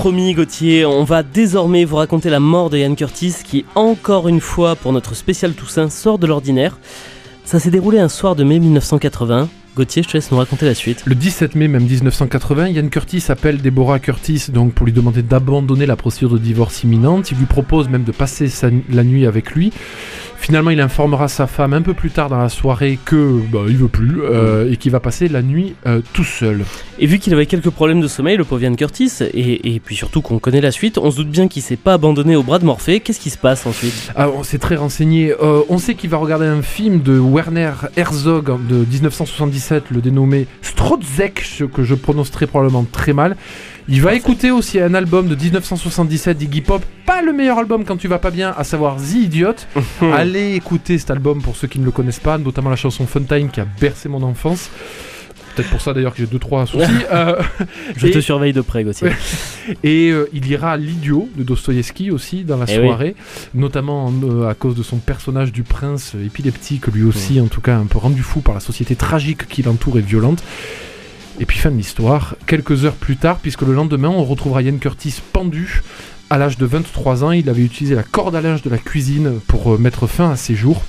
Promis, 0.08 0.32
Gauthier, 0.32 0.86
on 0.86 1.04
va 1.04 1.22
désormais 1.22 1.84
vous 1.84 1.96
raconter 1.96 2.30
la 2.30 2.40
mort 2.40 2.70
de 2.70 2.78
Ian 2.78 2.94
Curtis, 2.94 3.34
qui, 3.44 3.66
encore 3.74 4.26
une 4.26 4.40
fois, 4.40 4.74
pour 4.74 4.94
notre 4.94 5.14
spécial 5.14 5.52
Toussaint, 5.52 5.90
sort 5.90 6.18
de 6.18 6.26
l'ordinaire. 6.26 6.78
Ça 7.44 7.60
s'est 7.60 7.70
déroulé 7.70 7.98
un 7.98 8.08
soir 8.08 8.34
de 8.34 8.42
mai 8.42 8.58
1980. 8.58 9.50
Gauthier, 9.76 10.02
je 10.02 10.08
te 10.08 10.12
laisse 10.14 10.30
nous 10.32 10.38
raconter 10.38 10.66
la 10.66 10.74
suite. 10.74 11.02
Le 11.04 11.14
17 11.14 11.54
mai 11.54 11.68
même 11.68 11.84
1980, 11.84 12.68
Ian 12.70 12.88
Curtis 12.88 13.24
appelle 13.28 13.62
Deborah 13.62 14.00
Curtis 14.00 14.46
donc 14.52 14.72
pour 14.72 14.86
lui 14.86 14.92
demander 14.92 15.22
d'abandonner 15.22 15.86
la 15.86 15.94
procédure 15.94 16.30
de 16.30 16.38
divorce 16.38 16.82
imminente. 16.82 17.30
Il 17.30 17.38
lui 17.38 17.46
propose 17.46 17.88
même 17.88 18.02
de 18.02 18.10
passer 18.10 18.48
sa- 18.48 18.70
la 18.90 19.04
nuit 19.04 19.24
avec 19.24 19.52
lui. 19.52 19.72
Finalement, 20.40 20.70
il 20.70 20.80
informera 20.80 21.26
sa 21.28 21.46
femme 21.48 21.72
un 21.72 21.82
peu 21.82 21.94
plus 21.94 22.10
tard 22.10 22.28
dans 22.28 22.38
la 22.38 22.48
soirée 22.48 22.96
que 23.04 23.40
bah, 23.52 23.60
il 23.68 23.76
veut 23.76 23.88
plus 23.88 24.20
euh, 24.22 24.70
et 24.70 24.76
qu'il 24.76 24.92
va 24.92 25.00
passer 25.00 25.26
la 25.28 25.42
nuit 25.42 25.74
euh, 25.86 26.00
tout 26.12 26.22
seul. 26.24 26.64
Et 27.00 27.06
vu 27.06 27.18
qu'il 27.18 27.32
avait 27.34 27.46
quelques 27.46 27.70
problèmes 27.70 28.00
de 28.00 28.06
sommeil, 28.08 28.36
le 28.36 28.44
pauvre 28.44 28.62
Ian 28.62 28.74
Curtis, 28.74 29.10
et, 29.34 29.74
et 29.74 29.80
puis 29.80 29.96
surtout 29.96 30.22
qu'on 30.22 30.38
connaît 30.38 30.60
la 30.60 30.70
suite, 30.70 30.96
on 30.96 31.10
se 31.10 31.16
doute 31.16 31.28
bien 31.30 31.48
qu'il 31.48 31.62
s'est 31.62 31.76
pas 31.76 31.94
abandonné 31.94 32.36
au 32.36 32.44
bras 32.44 32.60
de 32.60 32.64
Morphée. 32.64 33.00
Qu'est-ce 33.00 33.18
qui 33.20 33.30
se 33.30 33.38
passe 33.38 33.66
ensuite? 33.66 34.12
Ah, 34.14 34.28
on 34.30 34.44
s'est 34.44 34.58
très 34.58 34.76
renseigné. 34.76 35.32
Euh, 35.42 35.62
on 35.68 35.78
sait 35.78 35.94
qu'il 35.96 36.08
va 36.10 36.18
regarder 36.18 36.46
un 36.46 36.62
film 36.62 37.02
de 37.02 37.18
Werner 37.18 37.72
Herzog 37.96 38.46
de 38.68 38.76
1977, 38.88 39.67
le 39.90 40.00
dénommé 40.00 40.46
Strodzek, 40.62 41.40
ce 41.40 41.64
que 41.64 41.84
je 41.84 41.94
prononce 41.94 42.30
très 42.30 42.46
probablement 42.46 42.84
très 42.84 43.12
mal. 43.12 43.36
Il 43.88 44.02
va 44.02 44.14
écouter 44.14 44.50
aussi 44.50 44.80
un 44.80 44.94
album 44.94 45.28
de 45.28 45.34
1977 45.34 46.36
d'Iggy 46.36 46.60
Pop, 46.60 46.84
pas 47.06 47.22
le 47.22 47.32
meilleur 47.32 47.58
album 47.58 47.84
quand 47.84 47.96
tu 47.96 48.08
vas 48.08 48.18
pas 48.18 48.30
bien, 48.30 48.54
à 48.56 48.64
savoir 48.64 48.96
The 48.96 49.14
Idiot. 49.14 49.54
Allez 50.12 50.54
écouter 50.54 50.98
cet 50.98 51.10
album 51.10 51.42
pour 51.42 51.56
ceux 51.56 51.68
qui 51.68 51.78
ne 51.78 51.84
le 51.84 51.90
connaissent 51.90 52.20
pas, 52.20 52.38
notamment 52.38 52.70
la 52.70 52.76
chanson 52.76 53.06
Funtime 53.06 53.50
qui 53.50 53.60
a 53.60 53.66
bercé 53.80 54.08
mon 54.08 54.22
enfance. 54.22 54.70
Peut-être 55.58 55.70
pour 55.70 55.80
ça 55.80 55.92
d'ailleurs 55.92 56.12
que 56.12 56.18
j'ai 56.18 56.26
deux 56.26 56.38
trois 56.38 56.66
soucis. 56.66 56.84
Euh, 57.12 57.40
Je 57.96 58.06
Et- 58.06 58.10
te 58.10 58.20
surveille 58.20 58.52
de 58.52 58.60
près, 58.60 58.84
Gauthier. 58.84 59.10
Et 59.84 60.10
euh, 60.10 60.28
il 60.32 60.46
ira 60.50 60.76
l'idiot 60.76 61.28
de 61.36 61.42
Dostoïevski 61.42 62.10
aussi 62.10 62.44
dans 62.44 62.56
la 62.56 62.64
Eh 62.68 62.78
oui. 62.78 62.86
soirée, 62.86 63.14
notamment 63.54 64.12
euh, 64.24 64.48
à 64.48 64.54
cause 64.54 64.74
de 64.74 64.82
son 64.82 64.96
personnage 64.96 65.52
du 65.52 65.62
prince 65.62 66.14
épileptique, 66.24 66.86
lui 66.88 67.02
aussi 67.02 67.40
en 67.40 67.46
tout 67.46 67.60
cas 67.60 67.76
un 67.76 67.86
peu 67.86 67.98
rendu 67.98 68.22
fou 68.22 68.40
par 68.40 68.54
la 68.54 68.60
société 68.60 68.94
tragique 68.96 69.46
qui 69.48 69.62
l'entoure 69.62 69.98
et 69.98 70.02
violente. 70.02 70.42
Et 71.40 71.46
puis 71.46 71.58
fin 71.58 71.70
de 71.70 71.76
l'histoire, 71.76 72.34
quelques 72.46 72.84
heures 72.84 72.94
plus 72.94 73.16
tard, 73.16 73.38
puisque 73.40 73.62
le 73.62 73.72
lendemain 73.72 74.08
on 74.08 74.24
retrouvera 74.24 74.62
Ian 74.62 74.76
Curtis 74.78 75.20
pendu. 75.32 75.82
À 76.30 76.36
l'âge 76.36 76.58
de 76.58 76.66
23 76.66 77.24
ans, 77.24 77.30
il 77.32 77.48
avait 77.48 77.62
utilisé 77.62 77.94
la 77.94 78.02
corde 78.02 78.34
à 78.36 78.40
linge 78.42 78.60
de 78.62 78.68
la 78.68 78.76
cuisine 78.78 79.40
pour 79.46 79.78
mettre 79.78 80.06
fin 80.06 80.30
à 80.30 80.36
ses 80.36 80.54
jours. 80.54 80.82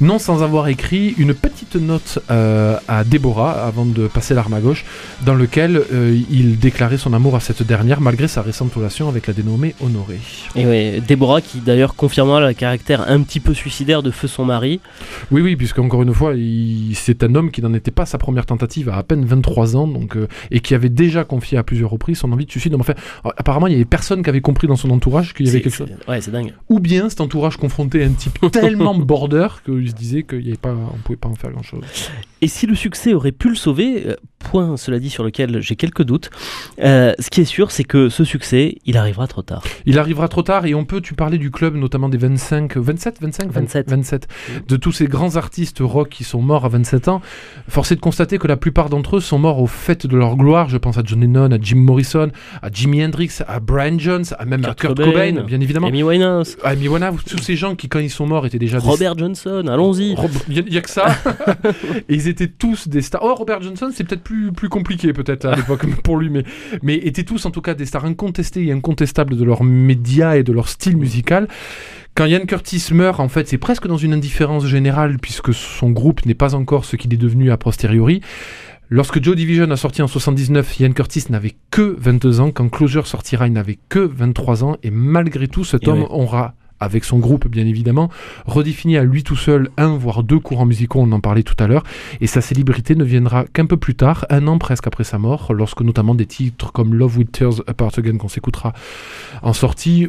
Non 0.00 0.18
sans 0.18 0.42
avoir 0.42 0.68
écrit 0.68 1.14
une 1.18 1.34
petite 1.34 1.76
note 1.76 2.20
euh, 2.30 2.76
à 2.88 3.04
Déborah 3.04 3.66
avant 3.66 3.84
de 3.84 4.06
passer 4.06 4.34
l'arme 4.34 4.54
à 4.54 4.60
gauche, 4.60 4.84
dans 5.26 5.34
lequel 5.34 5.82
euh, 5.92 6.18
il 6.30 6.58
déclarait 6.58 6.96
son 6.96 7.12
amour 7.12 7.36
à 7.36 7.40
cette 7.40 7.62
dernière 7.62 8.00
malgré 8.00 8.26
sa 8.28 8.40
récente 8.40 8.72
relation 8.74 9.08
avec 9.08 9.26
la 9.26 9.34
dénommée 9.34 9.74
Honorée. 9.84 10.18
Et 10.56 10.64
ouais, 10.66 11.02
Déborah 11.06 11.40
qui 11.42 11.58
d'ailleurs 11.58 11.94
confirmera 11.96 12.40
le 12.40 12.54
caractère 12.54 13.10
un 13.10 13.20
petit 13.22 13.40
peu 13.40 13.52
suicidaire 13.52 14.02
de 14.02 14.10
feu 14.10 14.26
son 14.28 14.44
mari. 14.46 14.80
Oui, 15.30 15.42
oui, 15.42 15.54
puisque 15.56 15.78
encore 15.78 16.02
une 16.02 16.14
fois, 16.14 16.32
il- 16.34 16.94
c'est 16.94 17.22
un 17.22 17.34
homme 17.34 17.50
qui 17.50 17.60
n'en 17.60 17.74
était 17.74 17.90
pas 17.90 18.02
à 18.02 18.06
sa 18.06 18.18
première 18.18 18.46
tentative 18.46 18.88
à 18.88 18.96
à 19.00 19.02
peine 19.02 19.24
23 19.24 19.76
ans, 19.76 19.86
donc, 19.86 20.16
euh, 20.16 20.28
et 20.50 20.60
qui 20.60 20.74
avait 20.74 20.90
déjà 20.90 21.24
confié 21.24 21.56
à 21.56 21.62
plusieurs 21.62 21.88
reprises 21.90 22.18
son 22.18 22.30
envie 22.32 22.44
de 22.44 22.50
suicide. 22.50 22.74
Enfin, 22.78 22.92
apparemment, 23.38 23.66
il 23.66 23.72
y 23.72 23.76
avait 23.76 23.84
personne 23.86 24.22
qui 24.22 24.28
avait 24.28 24.42
compris 24.42 24.66
dans 24.66 24.76
son 24.76 24.90
entourage 24.90 25.32
qu'il 25.32 25.46
y 25.46 25.48
avait 25.48 25.62
quelque 25.62 25.74
chose. 25.74 25.88
Ouais, 26.06 26.20
c'est 26.20 26.30
dingue. 26.30 26.52
Ou 26.68 26.80
bien 26.80 27.08
cet 27.08 27.20
entourage 27.22 27.56
confronté 27.56 28.02
à 28.02 28.06
un 28.06 28.10
type 28.10 28.38
tellement 28.52 28.94
border 28.94 29.48
qu'il 29.64 29.89
se 29.90 29.94
disait 29.94 30.22
qu'il 30.22 30.42
y 30.42 30.48
avait 30.48 30.56
pas, 30.56 30.72
on 30.72 30.98
pouvait 30.98 31.16
pas 31.16 31.28
en 31.28 31.34
faire 31.34 31.50
grand 31.50 31.62
chose. 31.62 31.84
Et 32.42 32.48
si 32.48 32.66
le 32.66 32.74
succès 32.74 33.12
aurait 33.12 33.32
pu 33.32 33.50
le 33.50 33.54
sauver, 33.54 34.04
euh, 34.06 34.16
point 34.38 34.76
cela 34.76 34.98
dit 34.98 35.10
sur 35.10 35.22
lequel 35.22 35.60
j'ai 35.60 35.76
quelques 35.76 36.02
doutes, 36.02 36.30
euh, 36.82 37.12
ce 37.18 37.30
qui 37.30 37.42
est 37.42 37.44
sûr 37.44 37.70
c'est 37.70 37.84
que 37.84 38.08
ce 38.08 38.24
succès, 38.24 38.78
il 38.86 38.96
arrivera 38.96 39.26
trop 39.26 39.42
tard. 39.42 39.62
Il 39.86 39.98
arrivera 39.98 40.28
trop 40.28 40.42
tard 40.42 40.66
et 40.66 40.74
on 40.74 40.84
peut, 40.84 41.00
tu 41.00 41.14
parlais 41.14 41.38
du 41.38 41.50
club, 41.50 41.76
notamment 41.76 42.08
des 42.08 42.18
25, 42.18 42.76
27, 42.76 43.18
25, 43.20 43.52
27. 43.52 43.90
27, 43.90 44.28
de 44.66 44.76
tous 44.76 44.92
ces 44.92 45.06
grands 45.06 45.36
artistes 45.36 45.78
rock 45.80 46.08
qui 46.08 46.24
sont 46.24 46.40
morts 46.40 46.64
à 46.64 46.68
27 46.68 47.08
ans. 47.08 47.20
Force 47.68 47.92
est 47.92 47.96
de 47.96 48.00
constater 48.00 48.38
que 48.38 48.48
la 48.48 48.56
plupart 48.56 48.88
d'entre 48.88 49.16
eux 49.16 49.20
sont 49.20 49.38
morts 49.38 49.60
au 49.60 49.66
fait 49.66 50.06
de 50.06 50.16
leur 50.16 50.36
gloire. 50.36 50.68
Je 50.68 50.78
pense 50.78 50.96
à 50.98 51.02
John 51.04 51.20
Lennon, 51.20 51.52
à 51.52 51.58
Jim 51.60 51.76
Morrison, 51.76 52.30
à 52.62 52.70
Jimi 52.72 53.04
Hendrix, 53.04 53.38
à 53.46 53.60
Brian 53.60 53.98
Jones, 53.98 54.24
à 54.38 54.44
même 54.46 54.64
à 54.64 54.74
Kurt 54.74 54.96
Kurt 54.96 54.96
Cobain, 54.96 55.32
Cobain, 55.32 55.44
bien 55.44 55.60
évidemment. 55.60 55.88
Amy 55.88 56.02
Winehouse, 56.02 56.56
À 56.64 56.70
Amy 56.70 56.88
Winehouse, 56.88 57.22
tous 57.24 57.38
ces 57.38 57.56
gens 57.56 57.76
qui, 57.76 57.88
quand 57.88 57.98
ils 57.98 58.10
sont 58.10 58.26
morts, 58.26 58.46
étaient 58.46 58.58
déjà 58.58 58.80
des 58.80 58.86
Robert 58.86 59.16
Johnson, 59.16 59.64
allons-y. 59.68 60.16
il 60.48 60.64
n'y 60.64 60.78
a, 60.78 60.80
que 60.80 60.90
ça. 60.90 61.08
et 62.08 62.14
ils 62.14 62.28
étaient 62.30 62.48
tous 62.48 62.88
des 62.88 63.02
stars. 63.02 63.22
Oh, 63.22 63.34
Robert 63.34 63.60
Johnson, 63.60 63.90
c'est 63.92 64.04
peut-être 64.04 64.22
plus, 64.22 64.52
plus 64.52 64.68
compliqué, 64.68 65.12
peut-être, 65.12 65.44
à 65.44 65.54
l'époque, 65.56 65.86
pour 66.02 66.16
lui, 66.16 66.30
mais, 66.30 66.44
mais 66.82 66.94
étaient 66.96 67.24
tous, 67.24 67.44
en 67.44 67.50
tout 67.50 67.60
cas, 67.60 67.74
des 67.74 67.86
stars 67.86 68.04
incontestées 68.04 68.64
et 68.64 68.72
incontestables 68.72 69.36
de 69.36 69.44
leurs 69.44 69.64
médias 69.64 70.36
et 70.36 70.42
de 70.42 70.52
leur 70.52 70.68
style 70.68 70.96
musical. 70.96 71.48
Quand 72.14 72.26
Ian 72.26 72.44
Curtis 72.46 72.88
meurt, 72.92 73.20
en 73.20 73.28
fait, 73.28 73.48
c'est 73.48 73.58
presque 73.58 73.86
dans 73.86 73.96
une 73.96 74.12
indifférence 74.12 74.66
générale, 74.66 75.18
puisque 75.18 75.54
son 75.54 75.90
groupe 75.90 76.26
n'est 76.26 76.34
pas 76.34 76.54
encore 76.54 76.84
ce 76.84 76.96
qu'il 76.96 77.12
est 77.14 77.18
devenu 77.18 77.50
a 77.50 77.56
posteriori. 77.56 78.20
Lorsque 78.92 79.22
Joe 79.22 79.36
Division 79.36 79.70
a 79.70 79.76
sorti 79.76 80.02
en 80.02 80.08
79, 80.08 80.80
Ian 80.80 80.92
Curtis 80.92 81.26
n'avait 81.30 81.54
que 81.70 81.94
22 81.96 82.40
ans. 82.40 82.50
Quand 82.50 82.68
Closure 82.68 83.06
sortira, 83.06 83.46
il 83.46 83.52
n'avait 83.52 83.78
que 83.88 84.00
23 84.00 84.64
ans. 84.64 84.76
Et 84.82 84.90
malgré 84.90 85.46
tout, 85.46 85.62
cet 85.62 85.84
Et 85.84 85.88
homme 85.88 86.06
aura, 86.10 86.54
avec 86.80 87.04
son 87.04 87.18
groupe 87.18 87.46
bien 87.48 87.66
évidemment, 87.66 88.10
redéfini 88.46 88.96
à 88.96 89.04
lui 89.04 89.22
tout 89.22 89.36
seul 89.36 89.70
un 89.76 89.96
voire 89.96 90.22
deux 90.22 90.38
courants 90.38 90.66
musicaux, 90.66 91.00
on 91.00 91.12
en 91.12 91.20
parlait 91.20 91.42
tout 91.42 91.56
à 91.58 91.66
l'heure, 91.66 91.84
et 92.20 92.26
sa 92.26 92.40
célébrité 92.40 92.94
ne 92.94 93.04
viendra 93.04 93.44
qu'un 93.44 93.66
peu 93.66 93.76
plus 93.76 93.94
tard, 93.94 94.26
un 94.30 94.46
an 94.46 94.58
presque 94.58 94.86
après 94.86 95.04
sa 95.04 95.18
mort, 95.18 95.52
lorsque 95.52 95.82
notamment 95.82 96.14
des 96.14 96.26
titres 96.26 96.72
comme 96.72 96.94
Love 96.94 97.18
Will 97.18 97.26
Tears 97.26 97.62
Apart 97.66 97.92
Again 97.98 98.16
qu'on 98.16 98.28
s'écoutera 98.28 98.72
en 99.42 99.52
sortie 99.52 100.08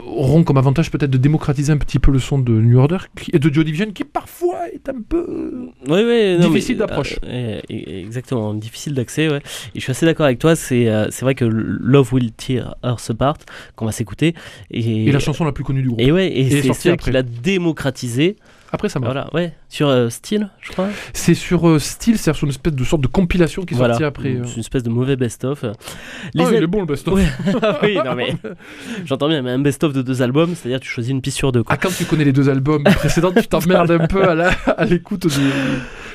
auront 0.00 0.42
comme 0.44 0.56
avantage 0.56 0.90
peut-être 0.90 1.10
de 1.10 1.18
démocratiser 1.18 1.72
un 1.72 1.76
petit 1.78 1.98
peu 1.98 2.10
le 2.10 2.18
son 2.18 2.38
de 2.38 2.52
New 2.52 2.78
Order 2.78 2.98
qui- 3.20 3.30
et 3.32 3.38
de 3.38 3.52
Joe 3.52 3.64
Division 3.64 3.90
qui 3.92 4.04
parfois 4.04 4.68
est 4.72 4.88
un 4.88 5.00
peu 5.08 5.24
Oui, 5.88 6.02
oui, 6.06 6.36
non, 6.38 6.48
Difficile 6.48 6.78
d'approche. 6.78 7.18
euh, 7.24 7.60
euh, 7.70 8.00
exactement, 8.04 8.54
difficile 8.54 8.94
d'accès, 8.94 9.28
ouais. 9.28 9.38
Et 9.74 9.78
je 9.78 9.80
suis 9.80 9.90
assez 9.90 10.06
d'accord 10.06 10.26
avec 10.26 10.38
toi, 10.38 10.56
c'est 10.56 10.88
euh, 10.88 11.08
c'est 11.10 11.24
vrai 11.24 11.34
que 11.34 11.44
Love 11.44 12.12
Will 12.14 12.32
Tear 12.32 12.76
Us 12.84 13.10
Apart, 13.10 13.36
qu'on 13.76 13.86
va 13.86 13.92
s'écouter, 13.92 14.34
et, 14.70 15.06
et 15.06 15.12
la 15.12 15.18
chanson 15.18 15.44
la 15.44 15.52
plus 15.52 15.64
connue 15.64 15.82
du 15.82 15.88
groupe. 15.88 16.00
et 16.00 16.12
ouais, 16.12 16.28
et 16.28 16.46
est 16.46 16.62
c'est 16.62 16.72
celle 16.72 16.92
après. 16.94 17.10
qu'il 17.10 17.16
a 17.16 17.22
démocratisé, 17.22 18.36
Après 18.72 18.88
ça 18.88 18.98
voilà, 19.00 19.28
ouais, 19.34 19.52
sur 19.74 19.88
euh, 19.88 20.08
Steel, 20.08 20.50
je 20.60 20.70
crois. 20.70 20.88
C'est 21.12 21.34
sur 21.34 21.68
euh, 21.68 21.78
Steel, 21.80 22.16
c'est 22.16 22.32
sur 22.32 22.44
une 22.44 22.50
espèce 22.50 22.74
de 22.74 22.84
sorte 22.84 23.02
de 23.02 23.08
compilation 23.08 23.62
qui 23.62 23.74
est 23.74 23.76
voilà, 23.76 23.94
sortie 23.94 24.04
après. 24.04 24.28
euh. 24.36 24.42
c'est 24.44 24.54
une 24.54 24.60
espèce 24.60 24.84
de 24.84 24.88
mauvais 24.90 25.16
best-of. 25.16 25.64
Ah, 25.64 25.72
Les 26.32 26.44
il 26.44 26.46
al- 26.56 26.62
est 26.62 26.66
bon 26.68 26.80
le 26.80 26.86
best-of. 26.86 27.18
Ah 27.62 27.78
oui, 27.82 27.96
non 28.04 28.14
mais 28.14 28.34
j'entends 29.04 29.28
bien, 29.28 29.42
mais 29.42 29.50
un 29.50 29.58
best-of 29.58 29.92
de 29.92 30.02
deux 30.02 30.22
albums, 30.22 30.54
c'est-à-dire 30.54 30.78
tu 30.78 30.88
choisis 30.88 31.10
une 31.10 31.20
piste 31.20 31.38
sur 31.38 31.50
deux. 31.50 31.64
Quoi. 31.64 31.74
Ah, 31.74 31.76
quand 31.76 31.94
tu 31.96 32.04
connais 32.04 32.24
les 32.24 32.32
deux 32.32 32.48
albums 32.48 32.84
précédents, 32.96 33.32
tu 33.32 33.46
t'emmerdes 33.48 33.90
un 33.90 34.06
peu 34.06 34.22
à 34.24 34.84
l'écoute 34.84 35.26
du. 35.26 35.40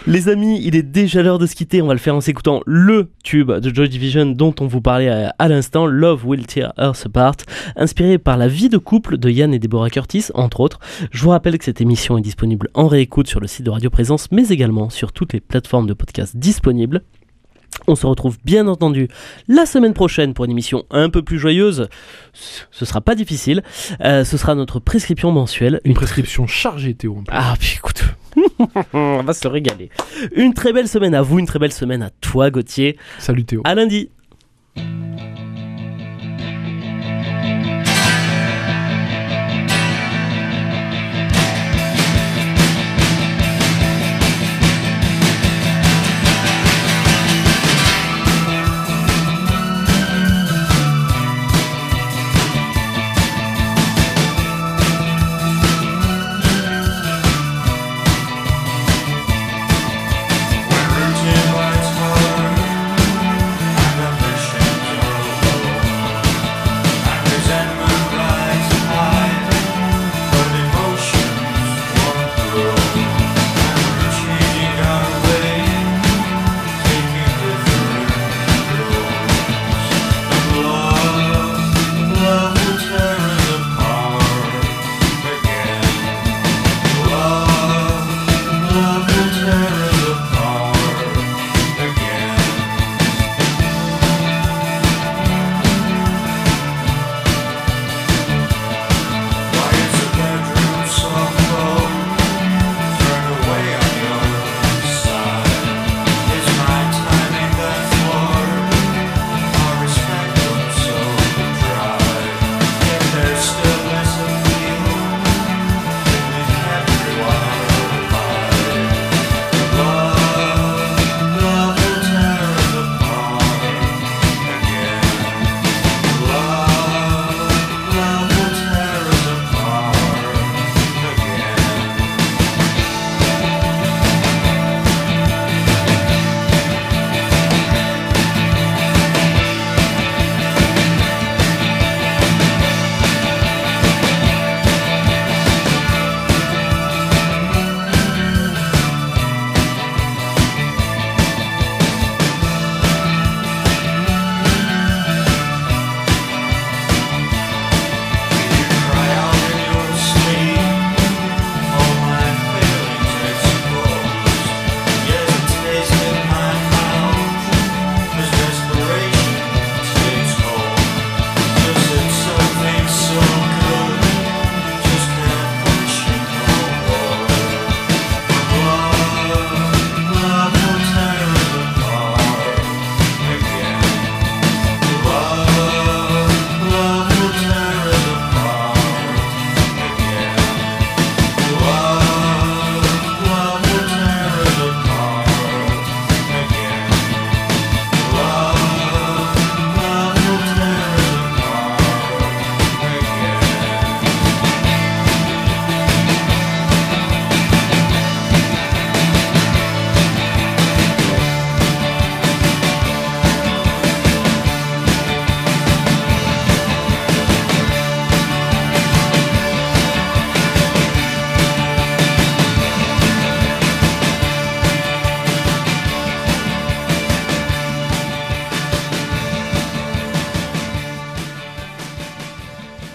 Les 0.07 0.29
amis, 0.29 0.61
il 0.63 0.77
est 0.77 0.81
déjà 0.81 1.21
l'heure 1.21 1.39
de 1.39 1.45
se 1.45 1.53
quitter. 1.55 1.81
On 1.81 1.87
va 1.87 1.93
le 1.93 1.99
faire 1.99 2.15
en 2.15 2.21
s'écoutant 2.21 2.61
le 2.65 3.09
tube 3.21 3.51
de 3.51 3.75
Joy 3.75 3.89
Division 3.89 4.25
dont 4.27 4.55
on 4.61 4.65
vous 4.65 4.79
parlait 4.79 5.09
à, 5.09 5.35
à 5.37 5.47
l'instant, 5.49 5.85
Love 5.85 6.25
Will 6.25 6.47
Tear 6.47 6.71
Us 6.79 7.05
Apart, 7.05 7.35
inspiré 7.75 8.17
par 8.17 8.37
la 8.37 8.47
vie 8.47 8.69
de 8.69 8.77
couple 8.77 9.17
de 9.17 9.29
Yann 9.29 9.53
et 9.53 9.59
Deborah 9.59 9.89
Curtis, 9.89 10.27
entre 10.33 10.61
autres. 10.61 10.79
Je 11.11 11.21
vous 11.21 11.29
rappelle 11.31 11.57
que 11.57 11.65
cette 11.65 11.81
émission 11.81 12.17
est 12.17 12.21
disponible 12.21 12.69
en 12.75 12.87
réécoute 12.87 13.27
sur 13.27 13.41
le 13.41 13.47
site 13.49 13.65
de 13.65 13.69
Radio 13.69 13.89
Présence, 13.89 14.31
mais 14.31 14.47
également 14.49 14.89
sur 14.89 15.11
toutes 15.11 15.33
les 15.33 15.39
plateformes 15.41 15.87
de 15.87 15.93
podcast 15.93 16.37
disponibles. 16.37 17.01
On 17.87 17.95
se 17.95 18.05
retrouve 18.05 18.37
bien 18.43 18.67
entendu 18.67 19.07
la 19.47 19.65
semaine 19.65 19.93
prochaine 19.93 20.33
pour 20.33 20.45
une 20.45 20.51
émission 20.51 20.85
un 20.91 21.09
peu 21.09 21.21
plus 21.21 21.39
joyeuse. 21.39 21.87
Ce 22.33 22.85
sera 22.85 23.01
pas 23.01 23.15
difficile. 23.15 23.63
Euh, 24.01 24.23
ce 24.23 24.37
sera 24.37 24.55
notre 24.55 24.79
prescription 24.79 25.31
mensuelle. 25.31 25.79
Une 25.85 25.93
prescription 25.93 26.45
chargée, 26.47 26.93
Théo. 26.93 27.17
en 27.17 27.23
plus. 27.23 27.35
Ah, 27.35 27.55
puis 27.59 27.75
écoute, 27.77 28.03
on 28.93 29.23
va 29.23 29.33
se 29.33 29.47
régaler. 29.47 29.89
Une 30.35 30.53
très 30.53 30.73
belle 30.73 30.87
semaine 30.87 31.15
à 31.15 31.21
vous, 31.21 31.39
une 31.39 31.47
très 31.47 31.59
belle 31.59 31.73
semaine 31.73 32.03
à 32.03 32.09
toi, 32.09 32.49
Gauthier. 32.51 32.97
Salut 33.17 33.45
Théo. 33.45 33.61
À 33.65 33.75
lundi. 33.75 34.09